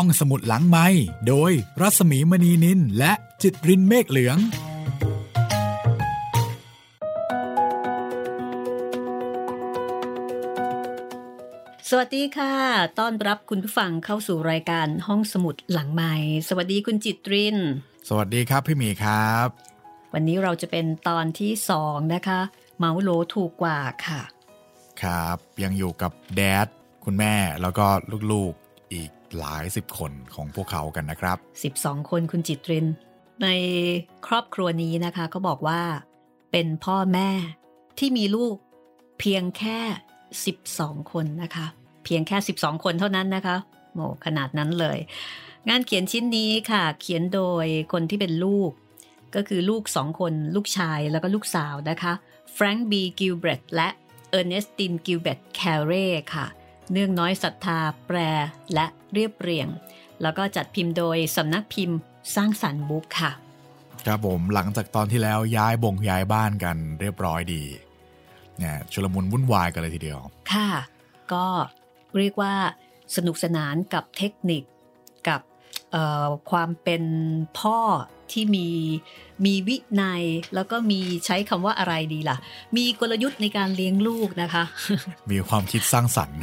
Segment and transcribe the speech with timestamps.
[0.00, 0.86] ห้องสมุดหลังไม้
[1.28, 4.38] โดยรัสมีมณีนินและจิตรินเมฆเหลือง
[11.88, 12.54] สวัสดีค่ะ
[12.98, 16.14] ต้อนรับคุณผู้ฟังเข้าสู่รายการห้องสมุดหลังไม้
[16.48, 17.56] สวัสดีคุณจิตริน
[18.08, 19.48] สวัสดีครับพี่หมีครับ
[20.12, 22.40] วันนี้เราจะเป็นตอนที่สองนะคะ
[22.78, 24.20] เมาส์โลถูกกว่าค่ะ
[25.02, 26.66] ครับ ยังอยู่กับแดด
[27.04, 27.86] คุณแม่แล้วก็
[28.32, 28.65] ลูกๆอีก
[29.38, 31.38] หลายสิบคนของพวกเขากันนะครับ
[31.76, 32.86] 12 คนคุณจิตริน
[33.42, 33.48] ใน
[34.26, 35.80] ครอบครัวนี้นะคะเขาบอกว่า
[36.52, 37.30] เป็นพ่อแม่
[37.98, 38.56] ที่มีลูก
[39.20, 39.78] เพียงแค่
[40.44, 41.66] 12 คนนะคะ
[42.04, 43.56] เพียงแค่ 12 คนเท่านั้นนะคะ
[43.92, 44.98] โหขนาดนั้นเลย
[45.68, 48.70] งานเขียนชิ้นนี้ค่ะ เขียนโดยคนที่เป็นลูก
[49.34, 52.12] ก็คือลูกสองคนลูกชายแล้วก็ลูกสาวนะคะ
[52.52, 53.88] แฟรงค์บีกิลเบรตและ
[54.30, 56.46] เออร์เนสตินกิลเบรตแคเร่ค่ะ
[56.92, 58.18] เนื่องน้อยศรัทธาแปล
[58.74, 59.68] และเรียบเรียง
[60.22, 61.98] แล้วก็จัดพิมพ์โดยสำนักพิมพ์
[62.36, 63.32] สร้างสรรค์บุ๊กค่ะ
[64.06, 67.62] ครับผมหลังจากตอนที่แล้วย้ายบงย้ายบ้านกันเรียบร้อยดี
[68.58, 70.20] เนี่ยชุลมุนวุ่นวายกันเลยทีเดียว
[70.52, 70.70] ค่ะ
[71.32, 71.46] ก็
[72.18, 72.54] เรียกว่า
[73.16, 74.62] สนุกสนานกับเทคนิค
[75.28, 75.40] กับ
[75.92, 77.02] เอ่อความเป็น
[77.58, 77.78] พ่อ
[78.32, 78.68] ที่มี
[79.44, 80.22] มีวินัย
[80.54, 82.36] แล้วก็มีใช้คำว่าอะไรดีล่ะ
[82.76, 84.64] มีกลยุทธ์ในการเลี้ยงลูกนะคะ
[85.30, 86.40] มีความคิดสร้างสรรค์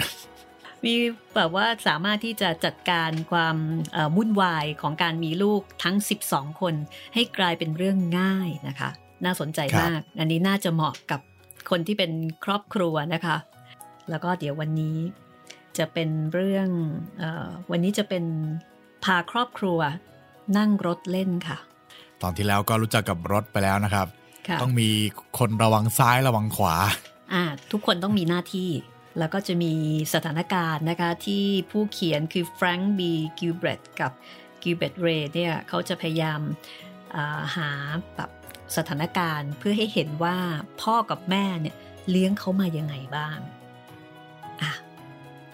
[0.86, 0.96] มี
[1.36, 3.58] แบบว่าสามารถที่จะจัดการความ
[3.94, 5.96] เอ่อวุ่นวายของการมีลูกทั้ง
[6.30, 6.76] 12 คน
[7.14, 8.90] ให้กลายเป็นเรื่องง่ายนะคะ
[9.26, 11.22] น่าสนใจครับมาก อันนี้น่าจะเหมาะกับ
[11.70, 12.12] คนที่เป็น
[12.46, 13.38] ครอบครัวนะคะ
[14.10, 14.98] แล้วก็เดี๋ยววันนี้
[15.78, 16.70] จะเป็นเรื่อง
[17.20, 18.24] เออวันนี้จะเป็น
[19.04, 19.80] พาครอบครัว
[20.58, 21.58] นั่งรถเล่นค่ะ
[22.22, 24.08] ตอนที่แล้วก็รู้จักกับรถไปแล้วนะครับ
[24.48, 24.90] ค่ะต้องมี
[25.40, 26.76] คนระวังซ้ายระวังขวา
[27.34, 28.70] อ่า ทุกคนต้องมีหน้าที่
[29.20, 29.74] แล้วก็จะมี
[30.14, 34.12] สถานการณ์นะคะที่ผู้เขียนคือแฟรงค์บีกิลเบรตกับ
[34.64, 37.70] กิลเบรตเรย์เนี่ยเขาจะพยายามาหา
[38.16, 38.30] แบบ
[38.78, 40.38] สถานการณ์เพื่อให้เห็นว่า
[40.82, 41.76] พ่อกับแม่เนี่ย
[42.10, 43.38] เลี้ยงเขามายังไงบ้าง
[44.62, 44.72] อะ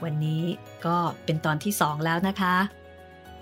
[0.04, 0.44] วันนี้
[0.86, 2.56] ก็เป็นตอนที่สองแล้วนะคะ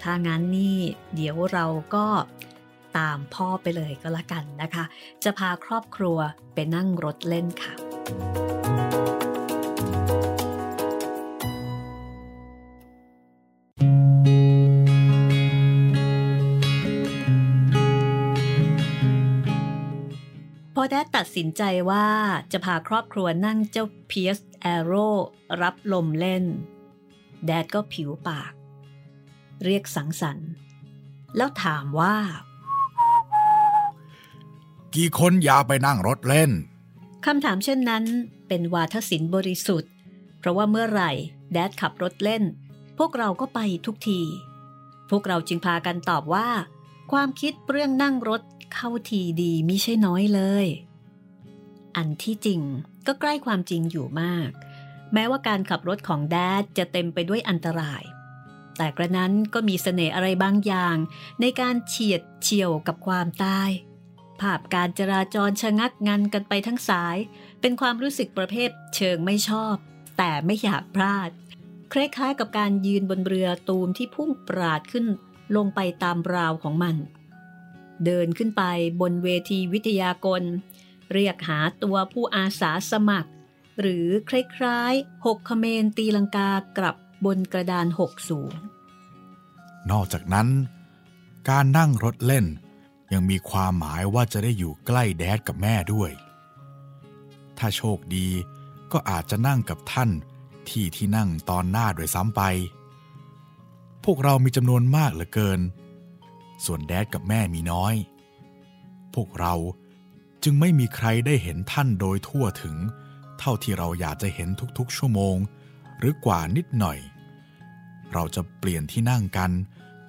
[0.02, 0.78] ถ้างั้นนี่
[1.16, 2.06] เดี๋ยวเราก็
[2.98, 4.84] ตามพ่อไปเลยก็แล้วกันนะคะ
[5.24, 6.18] จะพาครอบครัว
[6.54, 7.74] ไปนั่งรถเล่นค่ะ
[21.36, 22.08] สินใจว่า
[22.52, 25.10] จะพาครอบครัวนั่งเจ้าเพียสแอโร่
[25.62, 26.46] รับลมเล่น
[27.46, 28.52] แดดก็ผิวปาก
[29.64, 30.50] เรียกสังสรรค์
[31.38, 32.16] แล้วถามว่า
[34.96, 36.52] กี่คนอยากไปนั่งรถเล่น
[37.26, 38.04] คำถามเช่นนั้น
[38.48, 39.92] เป็นวาทศิลป์บริสุทธิ์
[40.40, 41.12] เพราะว่าเมื่อไหร่
[41.54, 42.44] แดดขับรถเล่น
[42.98, 44.22] พวกเราก็ไปทุกที
[45.10, 46.48] พวกเราจึงพากันตอบว่า
[47.12, 48.42] ความคิดเรื่องนั่งรถ
[48.74, 50.68] เข้าทีดีมิใช่น้อยเลย
[51.98, 52.62] อันที่จริง
[53.08, 54.50] ก็ใกล้ความจริงอยู่มาก
[55.14, 58.04] แม้ว่าการขับรถของแดดจะเต็มไปด้วยอันตราย
[58.78, 60.96] แต่กระนั้นก็มีเสน่ห์อะไรบางอย่าง
[61.42, 63.70] ในการเฉียดเฉียวกับความตาย
[64.40, 67.18] ภาพการจราจรชะงักงันกันไปทั้งสาย
[67.62, 69.76] เป็นความรู้สึกประเภทเชิงไม่ชอบ
[70.18, 71.30] แต่ไม่อยากพลาด
[71.94, 75.06] คล้ายๆกับการยืนบนเรือตูมที่พุ่งปราดขึ้น
[75.56, 76.96] ลงไปตามราวของมัน
[78.06, 78.64] เดินขึ้นไป
[79.02, 80.44] บนเวทีวิทยากล
[81.14, 83.30] เรียกหาตัวผู้อาสาสมัคร
[83.80, 86.96] หรือคล้ายๆหกเมรตีลังกากลับ
[87.26, 88.54] บนกระดานหกสูง
[89.92, 90.48] นอกจากนั้น
[91.50, 92.46] การนั่งรถเล่น
[93.14, 96.12] ยังมีความหมายว่าจะได้อยู่ใกล้แดดกับแม่ด้วย
[97.58, 98.28] ถ้าโชคดี
[98.92, 100.10] ก็อาจจะนั่งกับท่าน
[100.70, 102.42] ที่ที่นั่งตอนหน้าโดยซ้ำไป
[104.04, 105.60] พวกเรามีจำนวนมากเหลือเกิน
[106.66, 107.94] ส่วนแดดกับแม่มีน้อย
[109.14, 109.54] พวกเรา
[110.44, 112.78] จึงไม่มีใครได้เห็นท่านโดยทั่วถึง
[113.40, 115.38] เท่าที่เราอยากจะเห็นทุกๆ ชั่วโมง
[115.98, 117.00] หรือกว่านิดหน่อย
[118.14, 119.52] เราจะเปลี่ยนที่นั่งกัน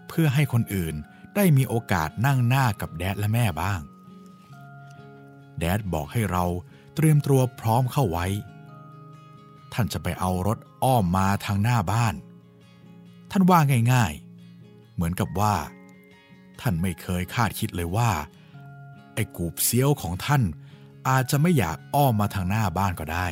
[0.09, 0.95] เพื่อให้คนอื่น
[1.37, 3.81] ได้มีโอกาสนั่งหน้ากับแดดและแม่บ้าง
[5.59, 6.45] แดดบอกให้เรา
[6.95, 8.27] เตรียมตัวพร้อมเข้าไว้
[9.73, 12.15] ท่านจะไปเอารถอ้อมมาทางหน้าบ้าน
[13.31, 13.61] ท่านว่า
[13.93, 15.55] ง่ายๆ เหมือนกับว่า
[16.61, 18.11] ท่านไม่เคยคาดคิดเลยว่า
[19.19, 20.43] อ้กูบเซียวของท่าน
[21.09, 23.29] อาจจะไม่อยากอ้อมมาทางหน้าบ้านก็ได้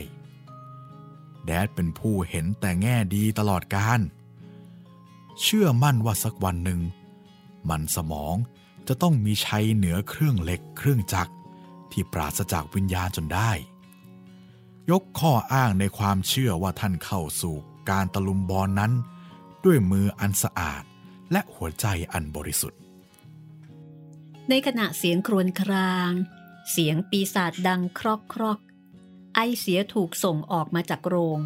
[1.44, 4.00] แดดเป็นผู้เห็นแต่แง่ดีตลอดการ
[5.40, 6.80] เชื่อมั่นว่าสักวันหนึ่ง
[7.68, 8.36] มันสมอง
[8.88, 11.32] จะต้องมีชัยเหนือเครื่องเหล็กเครื่องจักร
[11.92, 13.50] ที่ปราศจากวิญญาณจนได้
[14.90, 17.56] ยกข้ออ้างในความเชื่อว่าท่านเข้าสู่
[17.90, 18.92] การตะลุมบอลนนั้น
[19.64, 20.82] ด้วยมืออันสะอาด
[21.32, 22.80] และหัวใจอันบริสุทธิ์
[24.50, 26.10] ในขณะเสียงครวญคราง
[26.70, 28.58] เสียงปีศาจดังครอกครอก
[29.34, 31.40] ไอเสียถูกส่งออกมาจากโรง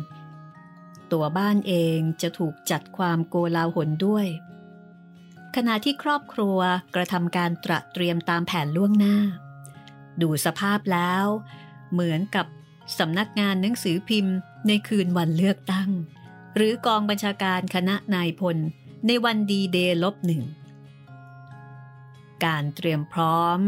[1.13, 4.27] ตัวบ้านเองจะถูกจัดความโกลาหลด้วย
[5.57, 6.59] ขณะที่ครอบครัว
[6.95, 9.17] กระทำการตระเตรียมตามแผนล่วงหน้า
[10.23, 11.25] ดูสภาพแล้ว
[11.93, 12.47] เหมือนกับ
[12.99, 14.37] สำนักงานหนังสือพิมพ์
[14.67, 15.91] ในคืนวันเลือกตั้ง
[16.57, 18.57] หรือกองบัญชาการคณะนายพล
[19.07, 20.43] ในวันดีเดย์ลบหนึ่ง
[22.45, 23.59] การเตรียมพร้อม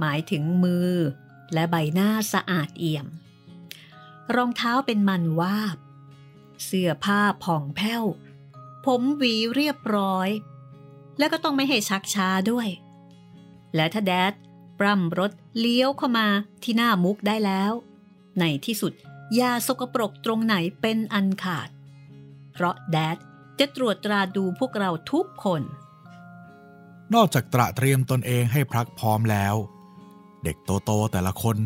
[0.00, 0.92] หมายถึงมือ
[1.52, 3.06] และใบหน้าสะอาดเอี่ยม
[4.34, 5.76] รองเท้าเป็นมันวาบ
[6.64, 8.04] เสื้อผ้าผ่องแผ้ว
[8.86, 10.28] ผมหวีเรียบร้อย
[11.18, 12.68] แล้วก็ต้องไม่ให้ชักช้าด้วย
[13.74, 14.32] และถ้าแดด
[14.78, 16.26] ปร่ำรถเลี้ยวเข้ามา
[16.62, 17.72] ที่หน้ามุกได้แล้ว
[18.40, 18.92] ในที่สุด
[19.38, 21.68] ยาสกปรกตรงไหนเป็นอันขาด
[22.52, 23.16] เพราะแดด
[23.58, 25.62] จะตรวจตราดูพวกเราทุกคน
[27.14, 29.54] นอกจากตระเตรียมตนเองให้พรักพร้อมแล้ว
[30.44, 31.56] เด็กโตๆแต่ละคน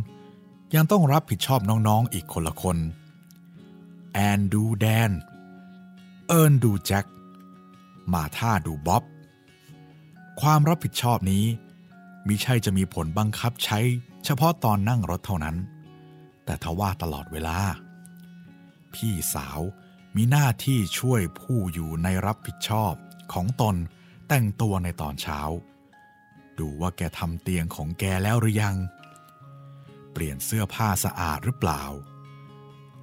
[0.75, 2.77] ยังต้องรับผิดชอบน้องๆอีกคนละคน
[4.13, 5.11] แอนดูแดน
[6.27, 7.05] เอิร์นดูแจ็ค
[8.13, 9.03] มาท่าดูบ๊อบ
[10.41, 11.45] ความรับผิดชอบนี้
[12.27, 13.79] มิใช่จะมีผลบังคับใช้
[14.25, 15.57] เฉพาะตอนนั่งรถเท่านั้น
[16.45, 17.59] แต่ทว่าตลอดเวลา
[18.95, 19.61] พี่สาว
[20.17, 22.93] มีหน้าที่ช่วยผู้อยู่ในรับผิดชอบ
[23.33, 23.77] ของตน
[24.29, 25.41] แต่งตัวในตอนเช้า
[26.59, 28.77] ดูว่าแกทำเตียงของแกแล้วหรือยัง
[30.13, 31.83] เปลี่ยนเสื้อผ้าสะอาดหรือเปล่า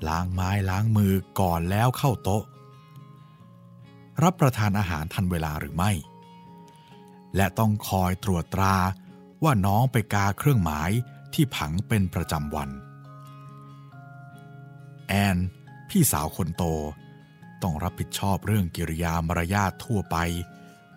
[0.08, 2.44] ล้างไม้ล้างมือก่อนแล้วเข้าโต๊ะ
[4.24, 5.92] รับประทานอาหารทันเวลาหรือไม่
[7.36, 8.78] และต้องคอยตรวจตรา
[9.44, 10.92] ว่าน้องไปกาเครื่องหมาย
[11.34, 12.70] ที่ผังเป็นประจำวัน
[15.08, 15.38] แอน
[15.90, 16.64] พี่สาวคนโต
[17.64, 20.18] ต้องรับผิดชอบเรื่องกิริยามารยาททั่วไป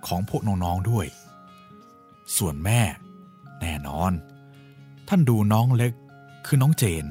[0.06, 1.06] ของพวกน้องๆด้วย
[2.37, 2.81] ส่วนแม่
[3.61, 4.12] แน่นอน
[5.09, 5.93] ท่านดูน้องเล็ก
[6.47, 7.05] คือน้องเจน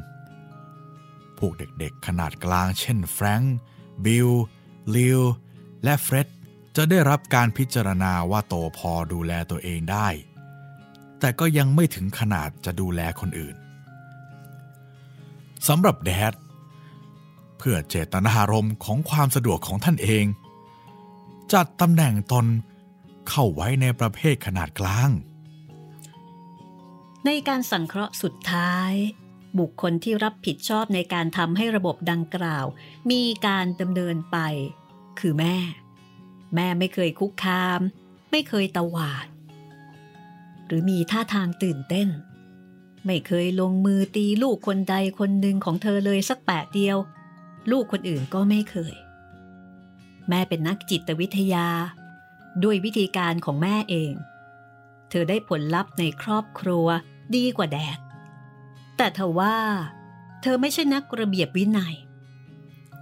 [1.38, 3.58] พวกเด็กๆขนาดกลางเช่นแฟรงค์
[4.06, 4.30] บิล
[4.96, 5.22] ลิว
[5.84, 6.28] และเฟร็ด
[6.76, 10.08] จะได้รับการพิจารณาว่าโตพอดูแลตัวเองได้
[11.20, 13.56] แต่ก็ยังไม่ถึงขนาดจะดูแลคนอื่น
[15.68, 16.34] สำหรับแดด
[17.58, 20.26] เพื่อเจตนารมณ์ของความสะดวกของท่านเอง
[21.54, 22.46] จัดตำแหน่งตน
[23.30, 25.10] เข้าไว้ในประเภทขนาดกลาง
[27.26, 28.94] ในการสังเคราะห์สุดท้าย
[29.60, 32.66] บุคคลที่รับผิดชอบในการทำให้ระบบดังกล่าว
[33.12, 34.38] มีการดำเนินไป
[35.20, 35.58] คือแม่
[36.56, 37.80] แม่ไม่เคยคุกคาม
[38.32, 39.28] ไม่เคยตวาด
[40.66, 42.10] หรือมีท่าทางตื่นเต้น
[43.06, 46.98] ไม่เคยลงมือตีลูกคนใดคนหนึ่งของเธอเลยสักแปะเดียว
[47.72, 48.96] ลูกคนอื่นก็ไม่เคย
[50.30, 51.68] แม่เป็นนักจิตวิทยา
[52.64, 54.14] ด้วยวิธีการของแม่เอง
[55.10, 56.88] เธอได้ผลลัพธ์ในครอบครัว
[57.36, 58.00] ดีกว่าแดด
[58.98, 59.58] แต่เธอว่า
[60.42, 61.96] เธอไม่ใช่นักระเบียบวินัย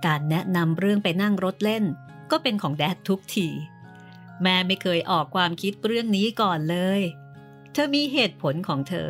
[0.05, 1.83] การแนะนำเรื่องไปนั่งรถเล่น
[2.31, 3.47] ก็เป็นของแดดทุกที
[4.41, 7.01] แม่ไม่เคยออกความคิดเรื่องนี้ก่อนเลย
[7.73, 9.09] เธอมีเหตุผลของเธอ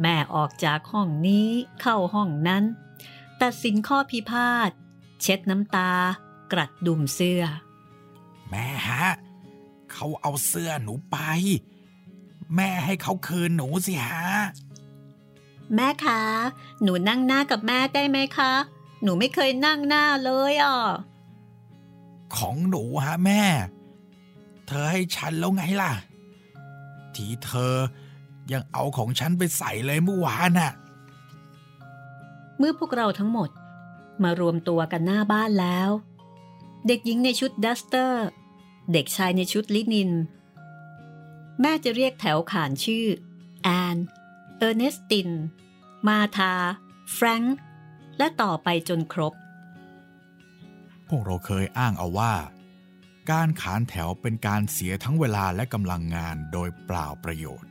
[0.00, 1.48] แม่ออกจากห้องนี้
[1.80, 2.64] เข้าห้องนั้น
[3.42, 4.70] ตัดสินข้อพิพาท
[5.22, 5.92] เช็ดน้ำตา
[6.52, 7.42] กรัดดุมเสื้อ
[8.50, 9.04] แม่ฮะ
[10.00, 11.16] เขาเอาเสื้อหนูไป
[12.56, 14.28] แม่ให้เขาคืนหนูสิฮะ
[15.74, 16.22] แม่คะ
[16.82, 18.52] หนูนั่งหน้ากับแม่ได้ไหมคะ
[19.02, 20.78] หนูไม่เคยนั่งหน้าเลยอะ
[22.36, 23.42] ของหนูฮะแม่
[24.66, 25.92] เธอให้ฉันแล้วไงล่ะ
[27.14, 27.74] ที่เธอ
[28.52, 30.72] ยังเอาของฉันไปใส่เลยเมื่อวานน่ะ
[32.58, 33.50] เมื่อพวกเราทั้งหมด
[34.22, 35.90] มารวมตัวกันหน้าบ้านแล้ว
[36.86, 38.26] เด็กหญิงในชุดดัสเตอร์
[38.92, 40.10] เด็กชายในชุดลินิน
[41.60, 43.06] แม่จะเรียกแถวขานชื่อ
[43.62, 43.96] แอน
[44.56, 45.30] เออร์เนสติน
[46.06, 46.52] มาธา
[47.12, 47.56] แฟรงค์
[48.18, 49.32] และต่อไปจนครบ
[51.08, 52.34] พวกเราเคยอ้างเอาว่า
[53.30, 57.70] การขานแถวเป็นการเสียทั้งเวลาและกำลังงานโดยเปล่าประโยชน์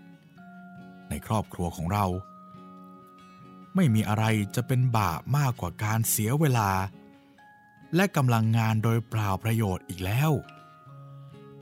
[1.09, 2.05] ในครอบครัวของเรา
[3.75, 6.69] ไม่มีอะไรจะเป็นบาปมากกว่าการเสียเวลา
[7.95, 10.31] และกำลังงานโดยเปล่าประโยชน์อีกแล้ว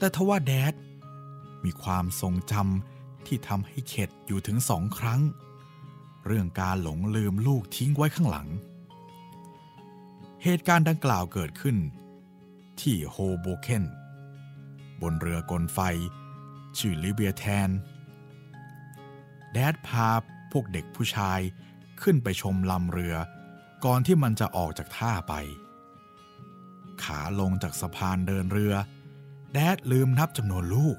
[0.05, 0.74] แต่ทว่าแดด
[1.65, 5.21] มีความทรงจำที่ทำให้เข็ดอยู่ถึงสองครั้ง
[6.25, 8.47] เรื่องการหลงลืมลูกทิ้งไว้ข้างหลัง
[10.43, 11.77] เหตุการณ์ดังกล่าวเกิดขึ้น
[12.79, 13.85] ที่โฮโบเคน
[15.01, 15.79] บนเรือกลไฟ
[16.77, 17.69] ชื่อลิเบียแทน
[19.53, 20.09] แดดพา
[20.51, 21.39] พวกเด็กผู้ชาย
[22.01, 23.15] ขึ้นไปชมลำเรือ
[23.85, 25.33] ก่อนที่มันจะออกจากท่าไป
[27.03, 28.75] ขาลงจากสะพานเดินเรือ
[29.55, 30.97] แดดลืมนับจำนวนลูก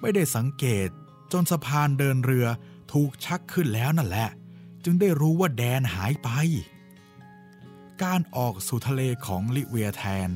[0.00, 0.88] ไม่ได้สังเกต
[1.32, 2.46] จนสะพานเดินเรือ
[2.92, 4.28] ถูกชักขึ้นแล้วนั่นแหละ
[4.84, 6.28] จึงได้รู้ว่าแดนหายไป
[8.02, 10.30] การออกสู่ทะเลของลิเวียแทน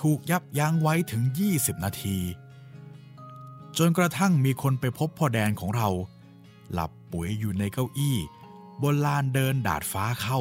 [0.00, 1.22] ถูกยับยั้งไว้ถึง
[1.54, 2.18] 20 นาที
[3.78, 5.88] จนกระทั่งมีคนไปพบพ่อแดนของเรา
[6.72, 8.16] หลับปุ๋ยอยู่ในเก้าอี้
[8.82, 10.40] บนลานเดินดาดฟ้าเข้า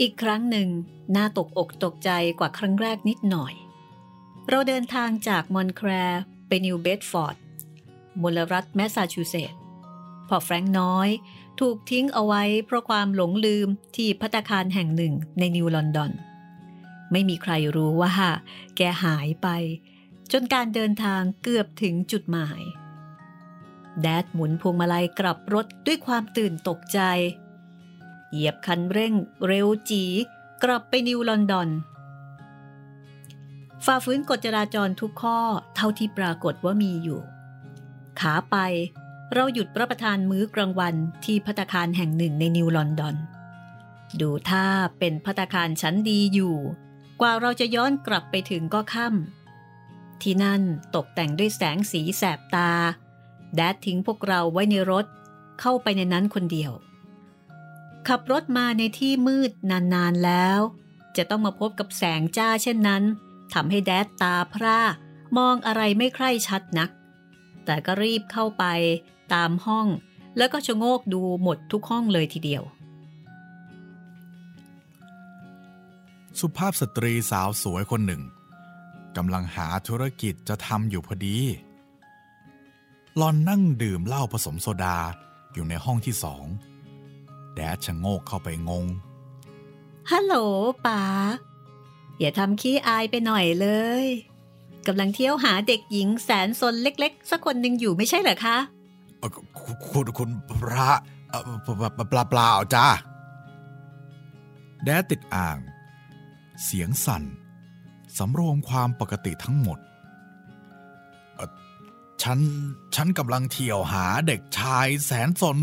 [0.00, 0.68] อีกครั้งหนึ่ง
[1.16, 3.54] น่าตกอกตกใจกว่าครั้งแรกนิดหน่อย
[4.48, 7.36] เราเดินทางจากมอนต์แคลร์ไปนิวเบดฟอร์ด
[8.22, 9.58] มลรัฐแมสซาชูเซตส์
[10.28, 11.08] พอแฟรงค์น้อย
[11.60, 16.12] ถูกทิ้งเอาไว้เพราะความหลงลืมที่พัตคารแห่งหนึ่งในนิวลอนดอน
[17.12, 18.12] ไม่มีใครรู้ว่า
[18.76, 19.48] แกหายไป
[20.32, 22.62] จนการเดินทางเกือบถึงจุดหมาย
[24.00, 27.00] แดดหมุนพวงมาลัยกลับรถด้วยความตื่นตกใจ
[28.30, 29.14] เหยียบคันเร่ง
[29.46, 30.04] เร็วจี
[30.62, 31.68] กลับไปนิวลอนดอน
[33.84, 35.38] ฝ่าฝืนกฎจราจรทุกข้อ
[35.76, 37.20] เท่าที่ปรากฏว่ามีอยู่
[38.20, 38.56] ขาไป
[39.32, 43.16] เราหยุดรับประทานมื้อกลางวันที่พัตคารแห่งหนึ่งในนิวลอนดอน
[44.20, 44.66] ดูท่า
[44.98, 46.56] เป็นพัตคารชั้นดีอยู่
[47.20, 50.62] กว่าเราจะย้อนกลับไปถึงก็ค่ำที่นั่น
[50.94, 52.70] ตกแต่งด้วยแสงสีแสบตา
[53.54, 55.06] แดดทิ้งพวกเราไว้ในรถ
[55.60, 56.72] เข้าไปในนั้นคนเดียว
[58.08, 60.60] ขับรถมาในที่มืดนานๆแล้ว
[61.16, 63.02] จะต้องมาพบกับแสงจ้าเช่นนั้น
[63.54, 64.80] ทำให้แดดตาพร่า
[65.38, 66.90] มองอะไรไม่ใคร่ชัดนัก
[67.64, 68.64] แต่ก็รีบเข้าไป
[69.34, 69.86] ตามห้อง
[70.36, 72.62] แล้วก็ชะโงกดูหมดทุกห้องเลยทีเดียว
[76.40, 78.22] สุภาพสตรีสาวสวยคนหนึ่ง
[79.16, 81.36] กำลังหาธุรกิจจะทำอยู่พอดี
[83.16, 84.98] หลอนนั่งดื่มเหล้าผสมโซดา
[85.52, 86.44] อยู่ในห้องที่สอง
[87.54, 88.86] แดดชะโงกเข้าไปงง
[90.10, 90.34] ฮัลโหล
[90.86, 91.02] ป๋า
[92.20, 93.68] อย่าทำขี้อายไปหน่อยเล
[94.04, 94.06] ย
[94.86, 98.56] กำลังเที่ยวหาเด็กหญิงแสนสนเล็ก ๆ สักคนหนึ่งอยู่ไม่ใช่เหรอคะ
[99.90, 100.90] คุณคุณพระ
[102.10, 102.86] ปลาเปล่าจ้า
[104.84, 105.58] แดดติดอ่าง
[106.64, 107.22] เสียงสั่น
[108.18, 109.78] สำรวมความปกติทั้งหมด
[112.22, 112.38] ฉัน
[112.94, 115.56] ฉันกำลังเที่ยวหาเด็กชายแสนสน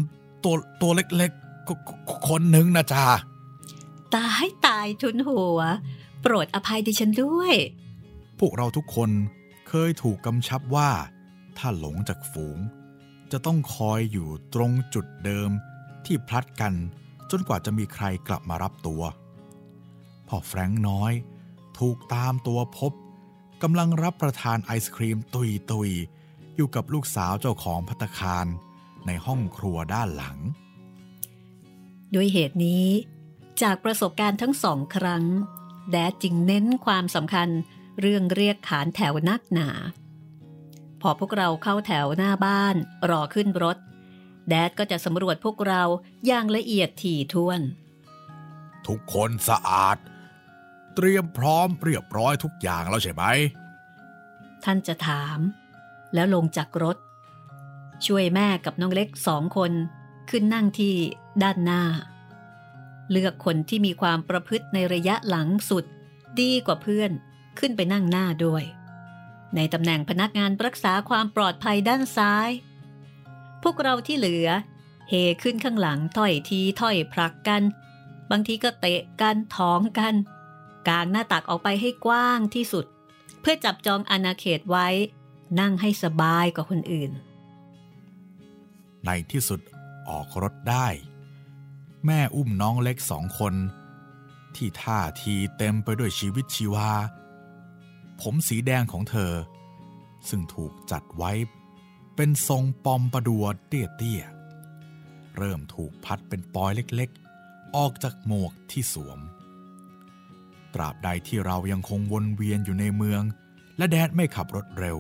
[0.44, 3.06] ตัวตัวเล็กๆ คนหนึ่งนะจ้า
[4.16, 5.60] ตายตายทุนหัว
[6.22, 7.54] โปรดอภัยดิฉันด้วย
[8.40, 9.10] พวกเราทุกคน
[9.68, 10.90] เคยถูกกำชับว่า
[11.58, 12.60] ถ้าหลงจากฝูง
[13.32, 15.50] จะต้องคอยอยู่ตรงจุดเดิม
[16.06, 16.74] ที่พลัดกัน
[17.32, 19.02] จนกว่าจะมีใครกลับมารับตัว
[20.28, 21.14] พ่อแฟรงค์น้อย
[21.80, 22.92] ถูกตามตัวพบ
[23.64, 25.90] กำลังรับประทานไอศครีมตุยตุย
[26.56, 28.48] อยู่กับลูกสาวเจ้าของพัตคาร
[29.06, 30.38] ในห้องครัวด้านหลัง
[32.16, 32.86] ด้วยเหตุนี้
[33.62, 35.24] จากประสบการณ์ทั้งสองครั้ง
[35.92, 37.50] แดดจึงเน้นความสำคัญ
[38.00, 39.70] เรื่องเรียกขานแถวนักหนา
[41.02, 42.76] พอพวกเราเข้าแถวหน้าบ้าน
[43.10, 43.78] รอขึ้นรถ
[44.50, 45.84] แดดก็จะสำรวจพวกเรา
[46.26, 47.62] อย่างละเอียดถี่ถ้วน
[48.88, 49.98] ทุกคนสะอาด
[50.96, 53.24] เตรียมพร้อมเรียบร้อยทุกอย่างแล้วใช่ไหม
[54.64, 55.40] ท่านจะถาม
[56.14, 56.98] แล้วลงจากรถ
[58.06, 59.72] ช่วยแม่กับน้องเล็กสองคน
[60.30, 60.94] ขึ้นนั่งที่
[61.44, 61.82] ด้านหน้า
[63.12, 65.86] เลือกคนที่มีความประพฤติในระยะหลังสุด
[66.42, 67.12] ดีกว่าเพื่อน
[67.60, 68.64] ขึ้นไปนั่งหน้าด้วย
[69.56, 72.50] ในตำแหน่งพนักงานรักษาความปลอดภัยด้านซ้าย
[73.64, 74.48] พวกเราที่เหลือ
[75.10, 77.64] เฮขึ้นข้างหลังถ้อยทีถ้อยผลักกัน
[78.32, 80.16] บางทีก็เตะกันท้องกัน
[80.88, 82.86] กางหน้าตักออกไปให้กว้างที่สุด
[83.42, 84.88] เพื่อจับจองอาณาเขตไว้
[85.60, 87.12] นั่งให้สบายกว่าคนอื่น
[89.06, 89.60] ในที่สุด
[90.10, 90.88] ออกรถได้
[92.06, 93.54] แม่อุ้มน้องเล็กสองคน
[94.56, 96.92] ที่ท่าทีเต็มไปด้วยชีวิตชีวา
[98.22, 99.34] ผมสีแดงของเธอ
[100.30, 101.32] ซึ่งถูกจัดไว้
[102.16, 109.20] เป็นทรงปอมประดัวเตี้ยๆ เริ่มถูกพัดเป็นปอยเล็กๆ ออกจากหมวกที่สวม
[110.74, 113.24] ตราบใดที่เรายังคงวนเวียนอยู่ในเมือง
[113.78, 114.98] และแดดไม่ขับรถเร็ว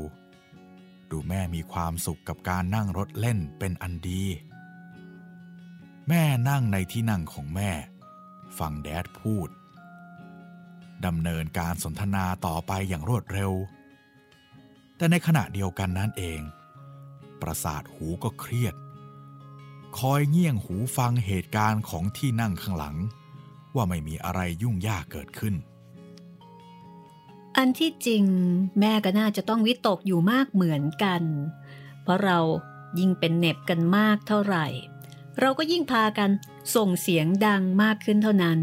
[1.11, 4.23] ดูแม่มีความสุขกับการนั่งรถเล่นเป็นอันดี
[6.09, 7.71] แม่นั่งในที่นั่งของแม่
[8.57, 9.49] ฟังแดดพูด
[11.05, 13.51] ดำเนินการสนทนาต่อไปอย่างรวดเร็ว
[14.97, 16.39] แต่ในขณะเดียวกันนั้นเอง
[17.41, 18.75] ประสาทหูก็เครียด
[19.97, 22.95] คอยเงี่ยงหูฟังเหตุการณ์ของที่นั่งข้างหลัง
[23.75, 25.55] ว่าไม่มีอะไรยุ่งยากเกิดขึ้น
[27.57, 28.23] อันที่จริง
[28.79, 31.23] แม่ก็น่าจะต้องวิตกอยู่มากเหมือนกัน
[32.03, 32.39] เพราะเรา
[32.99, 34.65] ยิ่งเป็นเน็บกันมากเท่าไหร่
[35.39, 36.29] เราก็ยิ่งพากัน
[36.75, 38.59] ส่งเสียงดังมากขึ้นเท่านั้น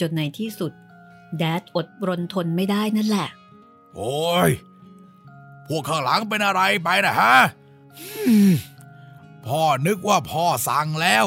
[0.00, 0.72] จนในที่สุด
[1.38, 3.28] แดดอดรนทนไม่ได้นั่นแหละ
[3.94, 4.50] โอ้ย
[5.66, 7.36] พวกข้างหลังเป็นอะไรไปนะฮะ
[9.46, 11.26] พ่อนึกว่าพ่อสั่งแล้ว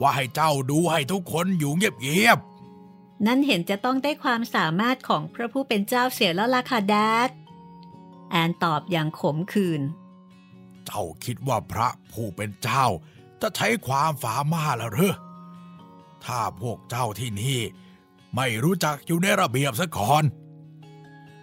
[0.00, 6.94] ว่าให้เจ้าดูให้ทุกคนอยู่เงียบๆ นั่นเห็นจะต้องได้ความสามารถของพระผู้เป็นเจ้าเสียแล้วล่ะค่ะแด
[7.28, 7.30] ด
[8.30, 9.82] แอนตอบอย่างขมขื่น
[10.86, 12.86] เจ้าคิดว่าพระผู้เป็นเจ้า
[13.42, 15.14] จะใช้ความฝามาแล้วหรือ
[16.24, 17.60] ถ้าพวกเจ้าที่นี่
[18.36, 20.24] ไม่รู้จักอยู่ในระเบียบซะก่อน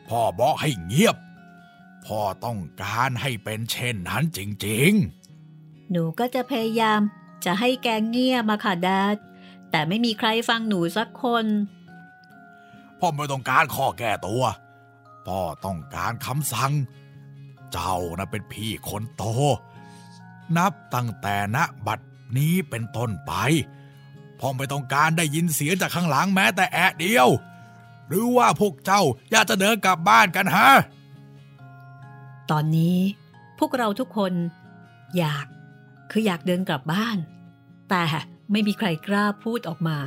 [0.07, 1.15] พ่อบอกให้เงียบ
[2.05, 7.01] พ่อต้องการให้เป็นเช่นนั้นจริงๆ หนูก็จะพยายาม
[7.45, 9.15] จะให้แกเงียบมาค่ะดาด
[9.71, 11.45] แต่ไม่มีใครฟังหนูสักคน
[12.99, 14.43] พ่อไม่ต้องการข้อแก้ตัว
[15.27, 16.73] พ่อต้องการคำสั่ง
[17.71, 19.23] เจ้านะเป็นพี่คนโต
[20.57, 21.99] นับตั้งแต่ณบัด
[22.37, 23.33] นี้เป็นต้นไป
[24.39, 27.27] พ่อไม่ต้องการได้ยินเสียงจากข้างหลังแม้แต่แอะเดียว
[28.07, 29.01] หรือว่าพวกเจ้า
[29.31, 30.69] อยากจะเดินกลับบ้านกันฮะ
[32.51, 32.97] ตอนนี้
[33.59, 34.33] พวกเราทุกคน
[35.17, 35.45] อยาก
[36.11, 37.17] คืออยากเดินกลับบ้าน
[37.89, 38.03] แต่
[38.51, 39.97] ไม่มีใครกล้าพูดออกมา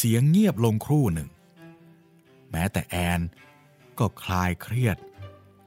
[0.00, 1.28] เสียงเงียบลงครู่หนึ่ง
[2.50, 3.20] แม้แต่แอน
[3.98, 4.96] ก็คลายเครียด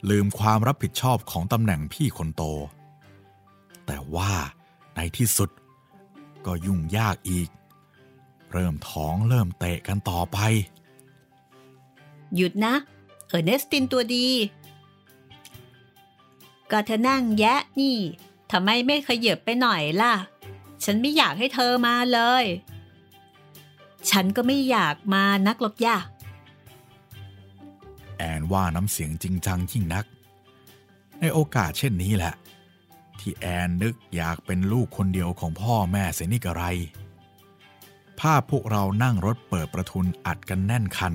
[0.10, 2.44] ลืมความรับผิดชอบของตำแหน่งพี่คนโต
[3.86, 4.34] แต่ว่า
[4.96, 5.50] ในที่สุด
[6.46, 7.50] ก็ยุ่งยากอีก
[8.52, 10.38] เริ่มท้องเริ่มเตะกันต่อไป
[12.36, 12.76] หยุดนะ
[13.28, 14.28] เออร์เนสตินตัวดี
[16.72, 17.98] ก็เธอนั่งแยะนี่
[18.52, 20.14] ทำไมไม่ขยับไปหน่อยล่ะ
[20.84, 22.46] ฉันไม่อยากให้เธอมาเลย
[24.10, 25.98] ฉันก็ไม่อยากมานักหรอกย่า
[28.18, 30.06] แอนว่าน้ำเสียงจริงจังยิ่งนัก
[31.20, 32.34] ในโอกาสเช่นนี้แหละ
[33.20, 36.64] ที่แอนนึกอยากเป็นลูกคนเดียวของพ่อแม่เสียนี่กระไร
[38.20, 41.14] ภาพพวกเรานั่งรถเปิดประทุนอัดกันแน่นคัน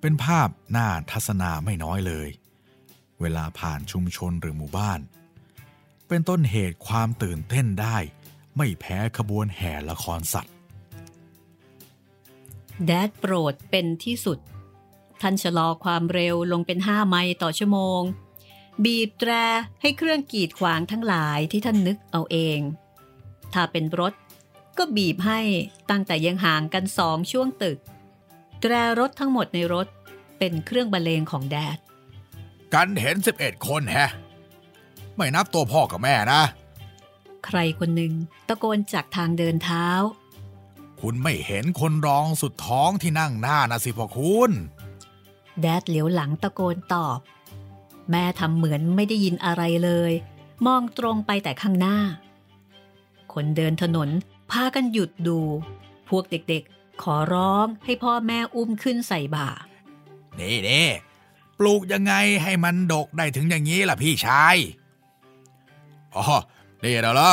[0.00, 2.28] เป็นภาพหน่าทัศนาไม่น้อยเลย
[3.20, 5.00] เวลาผ่านชุมชนหรือหมู่บ้าน
[6.08, 7.96] เป็นต้นเหตุความตื่นเต้นได้
[8.56, 10.55] ไม่แพ้ขบวนแห่ละครสัตว์
[12.84, 14.38] แดดโปรดเป็นที่สุด
[15.20, 18.00] ท่านชะลอความเร็วลงเป็นห้าไมล์ต่อชั่วโมง
[18.84, 19.32] บีบแตร
[19.80, 22.58] ให้เครื่องกีดขวางทั้งหลายที่ท่านนึกเอาเอง
[23.52, 24.12] ถ้าเป็นรถ
[24.78, 25.40] ก็บีบให้
[25.90, 27.78] ตั้งแต่ยังห่างกันสองช่วงตึก
[28.60, 29.86] แตรรถทั้งหมดในรถ
[30.38, 31.78] เป็นเครื่องบรรเลงของแดด
[32.74, 34.10] กันเห็นสิบเอ็ดคนแฮะ
[35.16, 36.42] ไม่นับตัวพ่อกับแม่นะ
[37.46, 38.12] ใครคนหนึ่ง
[38.48, 39.86] ตะโกนจากทางเดินเท้า
[41.00, 44.50] คุณไม่เห็นคนรองสุดท้องที่นั่งหน้านะสิพ่อคุณ
[45.60, 47.18] แดดเหลียวหลังตะโกนตอบ
[48.10, 50.12] แม่ทำเหมือนไม่ได้ยินอะไรเลย
[50.66, 51.98] มองตรงไปแต่ข้างหน้า
[53.32, 54.08] คนเดินถนน
[54.50, 55.38] พากันหยุดดู
[56.08, 59.48] พวกเด็กๆ ขอร้องให้พ่อแม่อุ้มขึ้นใส่บ่า
[60.38, 60.88] นี่นี่
[61.58, 64.56] ปลูกยังไงให้มันดกได้ถึงอย่างนี้ล่ะพี่ชาย
[66.16, 66.24] อ๋อ
[66.80, 67.32] เดี๋ยวเหรอ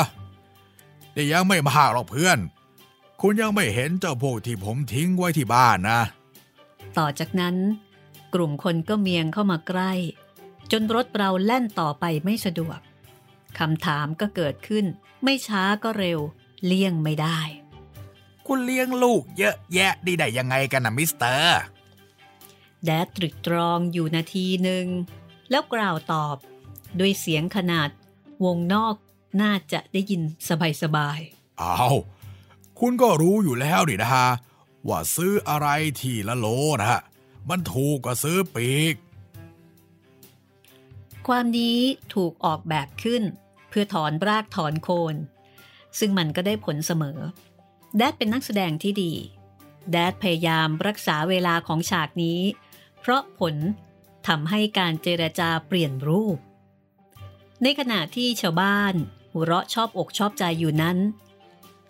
[1.13, 2.37] เดี๋ยวยังไม่มากหรอกเพื่อน
[3.25, 6.01] คุณยังไม่เห็นเจ้าพวกที่ผมทิ้งไว้ที่บ้านนะ
[6.97, 7.55] ต่อจากนั้น
[8.33, 9.91] กลุ่มคนก็เมียงเข้ามาใกล้
[10.71, 12.79] จนรถเราแล่นต่อไปไม่สะดวก
[13.59, 14.85] คำถามก็เกิดขึ้น
[15.23, 16.19] ไม่ช้าก็เร็ว
[16.65, 17.39] เลี่ยงไม่ได้
[18.47, 21.59] คุณเลี้ยงลูกเยอะแยะดีได้ยังไงกันนะมิสเตอร์
[22.83, 24.85] แดดตรึกตรองอยู่นาทีหนึ่ง
[25.49, 26.37] แล้วกล่าวตอบ
[26.99, 27.89] ด้วยเสียงขนาด
[28.45, 28.95] วงนอก
[29.41, 30.21] น่าจะได้ยิน
[30.81, 31.97] สบายๆอ้าว
[32.85, 34.27] คุณก็รู้อยู่แล้วดินะฮะ
[34.87, 35.67] ว่าซื้ออะไร
[36.01, 36.45] ทีละโล
[36.81, 37.01] นะฮะ
[37.49, 38.95] มันถูกกว่าซื้อปีก
[41.27, 41.79] ความนี้
[42.13, 43.23] ถูกออกแบบขึ้น
[43.69, 45.15] เพื่อถอนรากถอนโคน
[45.99, 47.19] ซึ่งมันก็ได้ผลเสมอ
[47.97, 49.13] แดดเป็นนักแสดงที่ดี
[49.91, 52.39] แดดพยายามรักษาเวลาของฉากนี้
[52.99, 53.55] เพราะผล
[54.27, 56.37] ทำให้การเจรจาเปลี่ยนรูป
[57.63, 58.93] ในขณะที่ชาวบ้าน
[59.31, 60.99] หัวเราะชอบอกชอบใจอยู่นั้น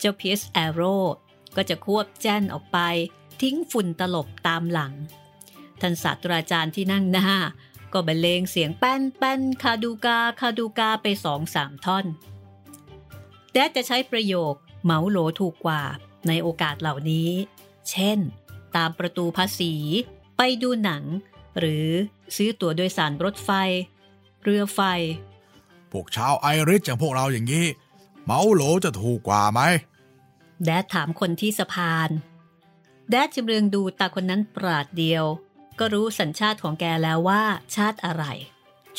[0.03, 0.97] เจ้าพีสแอโร่
[1.55, 2.79] ก็จะควบแจ้นออกไป
[3.41, 4.93] ทิ้งฝุ่นตลบตามหลัง
[5.81, 7.29] ท่านศาสตราจารย์ที่นั่งหน้า
[7.93, 12.05] ก็บรรเลงเสียงแป้นแป้นคาดูกาคาดูกาไปสองสามท่อน
[13.51, 15.81] แดดจะใช้ประโยคเหมาโหลถูกกว่า
[16.27, 17.29] ในโอกาสเหล่านี้
[17.89, 18.19] เช่น
[18.75, 19.73] ตามประตูภาษี
[20.37, 21.03] ไปดูหนัง
[21.59, 21.87] หรือ
[22.35, 23.49] ซื้อตั๋วโดยสารรถไฟ
[24.43, 24.79] เรือไฟ
[25.91, 27.65] พวกชาวไอริสอย่างพวกเราอย่างนี้
[28.25, 29.61] เมาโหลจะถูกกว่าไหม
[30.63, 32.09] แดดถามคนที่สะพาน
[33.09, 35.25] แดดจำเรืองดูตาคนนั้นปราดเดียว
[35.79, 37.43] ก็รู้สัญชาติของแกแล้วว่า
[37.75, 38.23] ชาติอะไร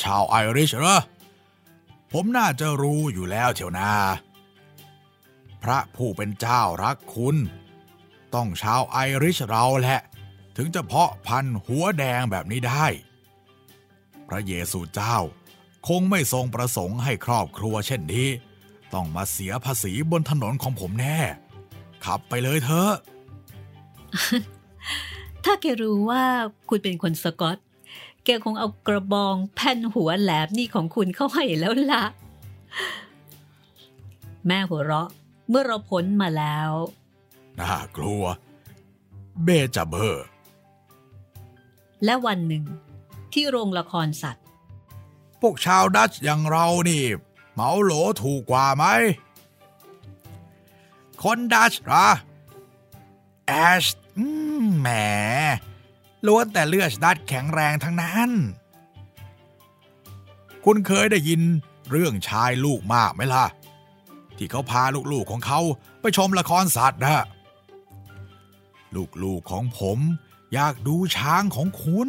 [0.00, 1.00] ชาวไอริชเหรอ
[2.12, 3.92] ผมน่าจะรู้อยู่แล้วเชียวนา
[5.62, 7.36] พระผู้เป็นเจ้ารักคุณ
[8.34, 10.00] ต้องชาวไอริชเราแหละ
[10.56, 12.86] ถึงจะเพาะพันธุ์หัวแดงแบบนี้ได้
[14.28, 15.16] พระเยซูเจ้า
[15.88, 18.28] คงไม่ทรงประสงค์ให้ครอบครัวเช่นนี้
[18.94, 21.18] ต้องมาเสียภาษีบนถนนของผมแน่
[22.04, 22.92] ขับไปเลยเถอะ
[25.44, 26.24] ถ้าแกรู้ว่า
[26.68, 27.58] คุณเป็นคนสกอต
[28.24, 32.04] แกคงเอากระบองแผ่นหัวแหลมนี่ของคุณเข้าให้แล้วล่ะ
[34.46, 35.08] แม่หัวเราะ
[35.48, 36.70] เมื่อเราพ้นมาแล้ว
[37.60, 38.24] น่ากลัว
[39.44, 40.24] เบจาเบอร์
[42.04, 42.64] และวันหนึ่ง
[43.32, 44.44] ที่โรงละครสัตว์
[45.40, 47.04] พวกชาวดัตช์อย่างเรานี่
[47.52, 48.84] เหมาโหลถูกกว่าไหม
[51.24, 52.06] คนดัชเหรอ
[53.46, 53.84] แอช
[54.78, 54.88] แหม
[56.26, 58.30] ล้วนแต่เลือดดัชแข็งแรงทั้งนั้น
[60.64, 61.40] คุณเคยได้ยิน
[61.90, 63.44] เรื่องชายลูกมากไหมล่ะ
[64.36, 64.82] ที่เขาพา
[65.12, 65.60] ลูกๆของเขา
[66.00, 67.24] ไปชมละครสัตว์นะ
[69.22, 69.98] ลูกๆของผม
[70.54, 72.08] อยากดูช้างของคุณ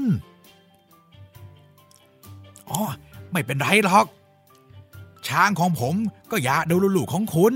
[2.69, 2.81] อ๋อ
[3.31, 4.05] ไม่เป็นไรหรอก
[5.27, 5.95] ช้างของผม
[6.31, 7.53] ก็อยากดูลูกๆของคุณ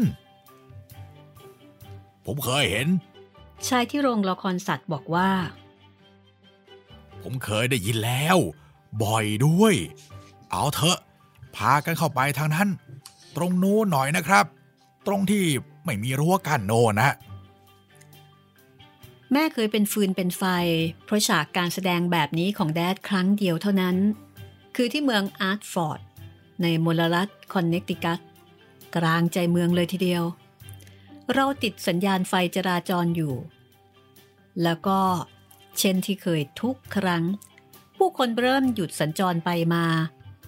[2.25, 2.87] ผมเคยเห็น
[3.67, 5.29] ชายที่โรงละครสัตว์บอกว่า
[7.21, 8.37] ผมเคยได้ยินแล้ว
[9.03, 9.73] บ่อยด้วย
[10.51, 10.99] เอาเถอะ
[11.55, 12.67] พากันเข้าไปทางนั้น
[13.35, 14.45] ตรงโน้นหน่อยนะครับ
[15.07, 15.45] ตรงที่
[15.85, 17.15] ไม่มีรั้วกั้นโน่นนะ
[19.31, 20.43] แม่เคยเป็นฟืนเป็นไฟ
[21.05, 23.95] เพราะฉากการแสดงแบบนี้ของแดดครั้งเดียวเท่านั้น
[24.75, 25.99] คือที่เมืองอาร์ตฟอร์ด
[26.61, 28.19] ในมลรัฐคอนเนคติคัต
[28.95, 30.23] กลางใจเมืองเลยทีเดียว
[31.35, 33.35] เราติดสัญญาณไฟจราจรอยู่
[34.63, 34.99] แล้วก็
[35.79, 37.23] เช่นที่เคยทุกครั้ง
[37.97, 39.85] ผู้คนเริ่มหยุดสัญจรไปมา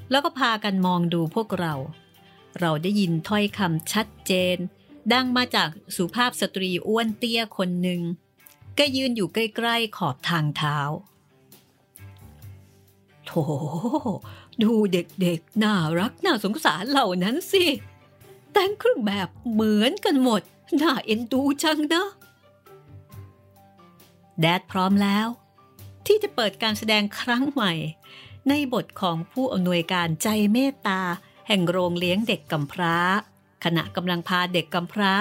[0.09, 1.73] แล้วก็พากันมองดูพวกเรา
[2.59, 4.57] เราได้ยินถ้อยคำชัดเจน
[5.13, 8.01] ดังมาจากสุภาพสตรีอ้วนเตี้ยคนหนึ่ง
[8.77, 10.77] ก็ยืนอยู่ใกล้ๆขอบทางเท้า
[13.25, 13.31] โถ
[14.61, 17.65] ดูเด็กๆ น่ารักน่าสงสารเหล่านั้นสิ
[18.53, 20.41] แต่งเครื่องแบบเหมือนกันหมด
[20.81, 22.07] น่าเอ็นดูจังนะ
[24.39, 25.27] แดดพร้อมแล้ว
[26.05, 27.73] ที่จะเปิดการแสดงครั้งใหม่
[28.49, 31.01] ในบทของผู้อำนวยการใจเมตตา
[31.47, 32.97] แห่งโรงเลี้ยงเด็กกำพร้า
[33.63, 35.13] ขณะกำลังพาเด็กกำพร้า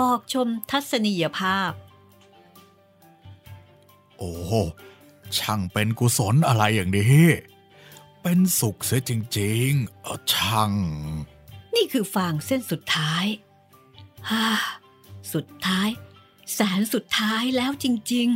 [0.00, 1.70] ออกชมทัศนียภาพ
[4.18, 4.32] โอ้
[5.36, 7.26] ช่างเป็นกุศลอะไรอย่างนี้
[8.22, 10.72] เป็นสุขเสียจริงๆเออช่าง
[11.74, 13.24] นี่คือฟางเส้นสุดท้าย
[14.30, 14.44] ฮ่า
[15.34, 15.88] สุดท้าย
[16.54, 18.28] แสนสุดท้ายแล้วจริง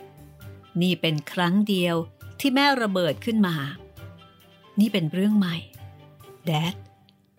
[0.00, 1.96] ๆ นี่เป็นครั้งเดียว
[2.40, 3.56] ที่แม่ระเบิดขึ้นมา
[4.80, 5.56] นี่เป็นเรื่องใหม่
[6.46, 6.74] แดด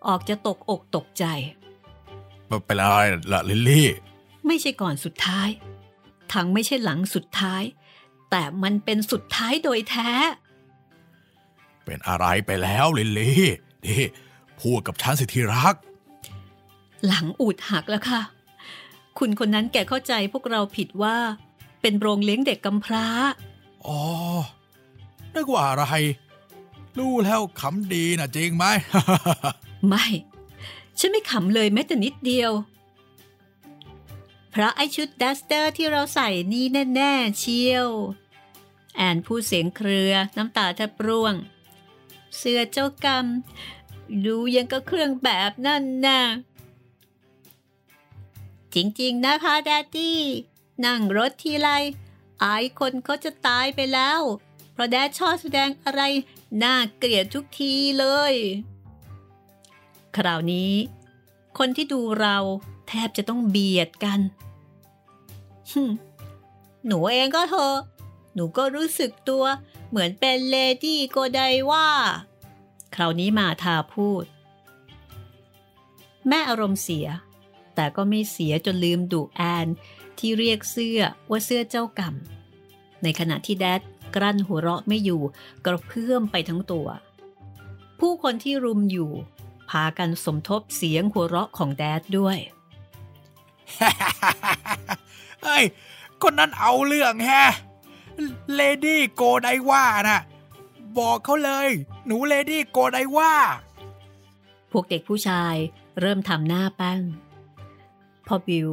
[0.07, 1.25] ออกจะตกอกตกใจ
[2.65, 2.97] เป็นอะไร
[3.33, 3.89] ล่ะลิลลี่
[4.47, 5.49] ไม่ใช่ก่อนสุดท้าย
[6.33, 7.63] ทั้งไม่ใช่หลังสุดท้าย
[8.31, 10.09] แต่มันเป็นสุดท้ายโดยแท้
[11.85, 13.45] เป็นอะไรไปแล้วลิลลี่
[13.85, 14.03] นี่
[14.61, 15.75] พูดกับฉันสิที่รัก
[17.07, 18.21] หลังอูดหักแล้วค่ะ
[19.23, 21.17] คุณคนนั้นแกเข้าใจพวกเราผิดว่า
[21.81, 23.05] เป็นโรงเลี้ยงเด็กกำพร้า
[23.87, 24.01] อ๋อ
[25.33, 25.85] นึกว่าอะไร
[26.97, 28.65] รู้แล้วขำดีนะจริงไหม
[29.87, 30.05] ไม่
[30.99, 32.51] ฉันไม่ขำเลยแม้แต่นิดเดียว
[34.51, 37.89] เพราะไอชุดดัสเตอร์ที่เราใส่นี่แน่ ๆ เชียว
[38.95, 41.35] แอนพูดเสียงเครือน้ำตาแทบร่วง
[42.37, 43.25] เสื้อเจ้ากรรม
[44.25, 46.21] ดูยังก็เครื่องแบบนั่นน่ะ
[48.75, 50.19] จริงๆนะคะ Daddy
[50.85, 51.69] นั่งรถทีไร
[52.43, 54.21] อายคนเขาจะตายไปแล้ว
[54.73, 56.01] เพราะ Dad ชอบแสดงอะไร
[56.63, 58.33] น่าเกลียดทุกทีเลย
[60.15, 60.73] คราวนี้
[61.57, 62.37] คนที่ดูเรา
[62.87, 64.19] แทบจะต้องเบียดกัน
[66.85, 67.77] หนูเองก็เถอะ
[68.33, 69.43] หนูก็รู้สึกตัว
[69.89, 71.87] เหมือนเป็นเลดี้โกไดว่า
[72.95, 74.25] คราวนี้มาทาพูด
[76.27, 77.07] แม่อารมณ์เสีย
[77.81, 79.67] แต่ก็ไม่เสียจนลืมดุแอน
[80.19, 82.15] ที่เรียกเสื้อว่าเสื้อเจ้ากรรม
[83.03, 83.81] ในขณะที่แดด
[84.15, 85.21] กลั้นหัวเราะไม่อยู่
[85.65, 86.87] กระเพื่อมไปทั้งตัว
[87.99, 89.11] ผู้คนที่รุมอยู่
[89.69, 92.37] พากันสมทบเสียงหัวเราะของแดดด้วย
[95.43, 95.63] เฮ้ย
[96.21, 97.51] คนนั้นเอาเรื่องแฮะ
[98.53, 100.21] เลดี้โกไดว่าน่ะ
[100.97, 101.69] บอกเขาเลย
[102.05, 103.33] หนูเลดี้โกไดว่า
[104.71, 105.55] พวกเด็กผู้ชาย
[105.99, 107.30] เริ่มทำหน้าแป้งพ
[108.33, 108.69] อบิว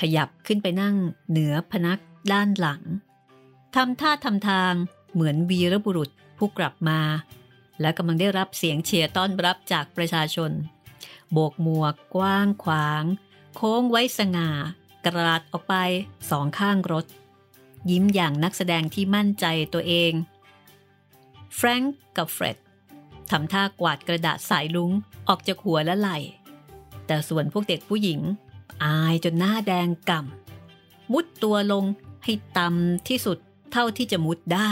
[0.00, 0.96] ขยับขึ้นไปนั่ง
[1.30, 2.00] เหนือพนัก
[2.32, 2.82] ด้านหลัง
[3.74, 4.74] ทำท่าทำทาง
[5.12, 7.00] เหมือนวีรบุรุษผู้กลับมา
[7.80, 10.50] และกำลังได้รับเสียงเชียร์ต้อนรับจากประชาชน
[11.32, 13.04] โบกหมวกกว้างขวาง
[13.56, 14.50] โค้งไว้สง่า
[15.04, 15.74] กระาดออกไป
[16.30, 17.06] สองข้างรถ
[17.90, 20.12] ยิ้มอย่างนักแสดงที่มั่นใจตัวเอง
[21.54, 22.56] แฟรงก์กับเฟร็ด
[23.30, 24.90] ทำท่ากวาดกระดาษสายลุง
[25.28, 26.18] ออกจากหัวและไหล่
[27.06, 28.20] แต่ส่วนพวกเด็กผู้หญิง
[28.84, 31.84] อายจนหน้าแดงก่ำมุดตัวลง
[32.24, 33.38] ให้ต่ำที่สุด
[33.72, 34.70] เท่าที่จะมุดได้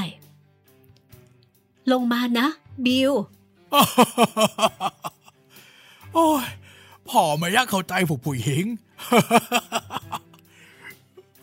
[1.92, 2.46] ลงมานะ
[2.84, 3.12] บิล
[6.14, 6.46] โอ้ย
[7.08, 8.64] พ่อไม่ยากเข้าใจพวกผู้หญิง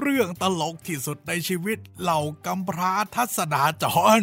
[0.01, 3.85] เรื่องตลกที่สุดในชีวิตเหล่ากำพร้าทัศนาจ
[4.17, 4.19] ร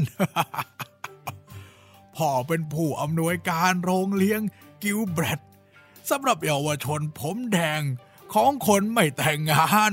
[2.16, 4.40] พ่อเป็นผู้อำนวยการโรงเลี้ยง
[4.82, 5.40] กิลเบรด
[6.10, 7.82] สำหรับเยาวชนผมแดง
[8.34, 9.92] ของคนไม่แต่งงาน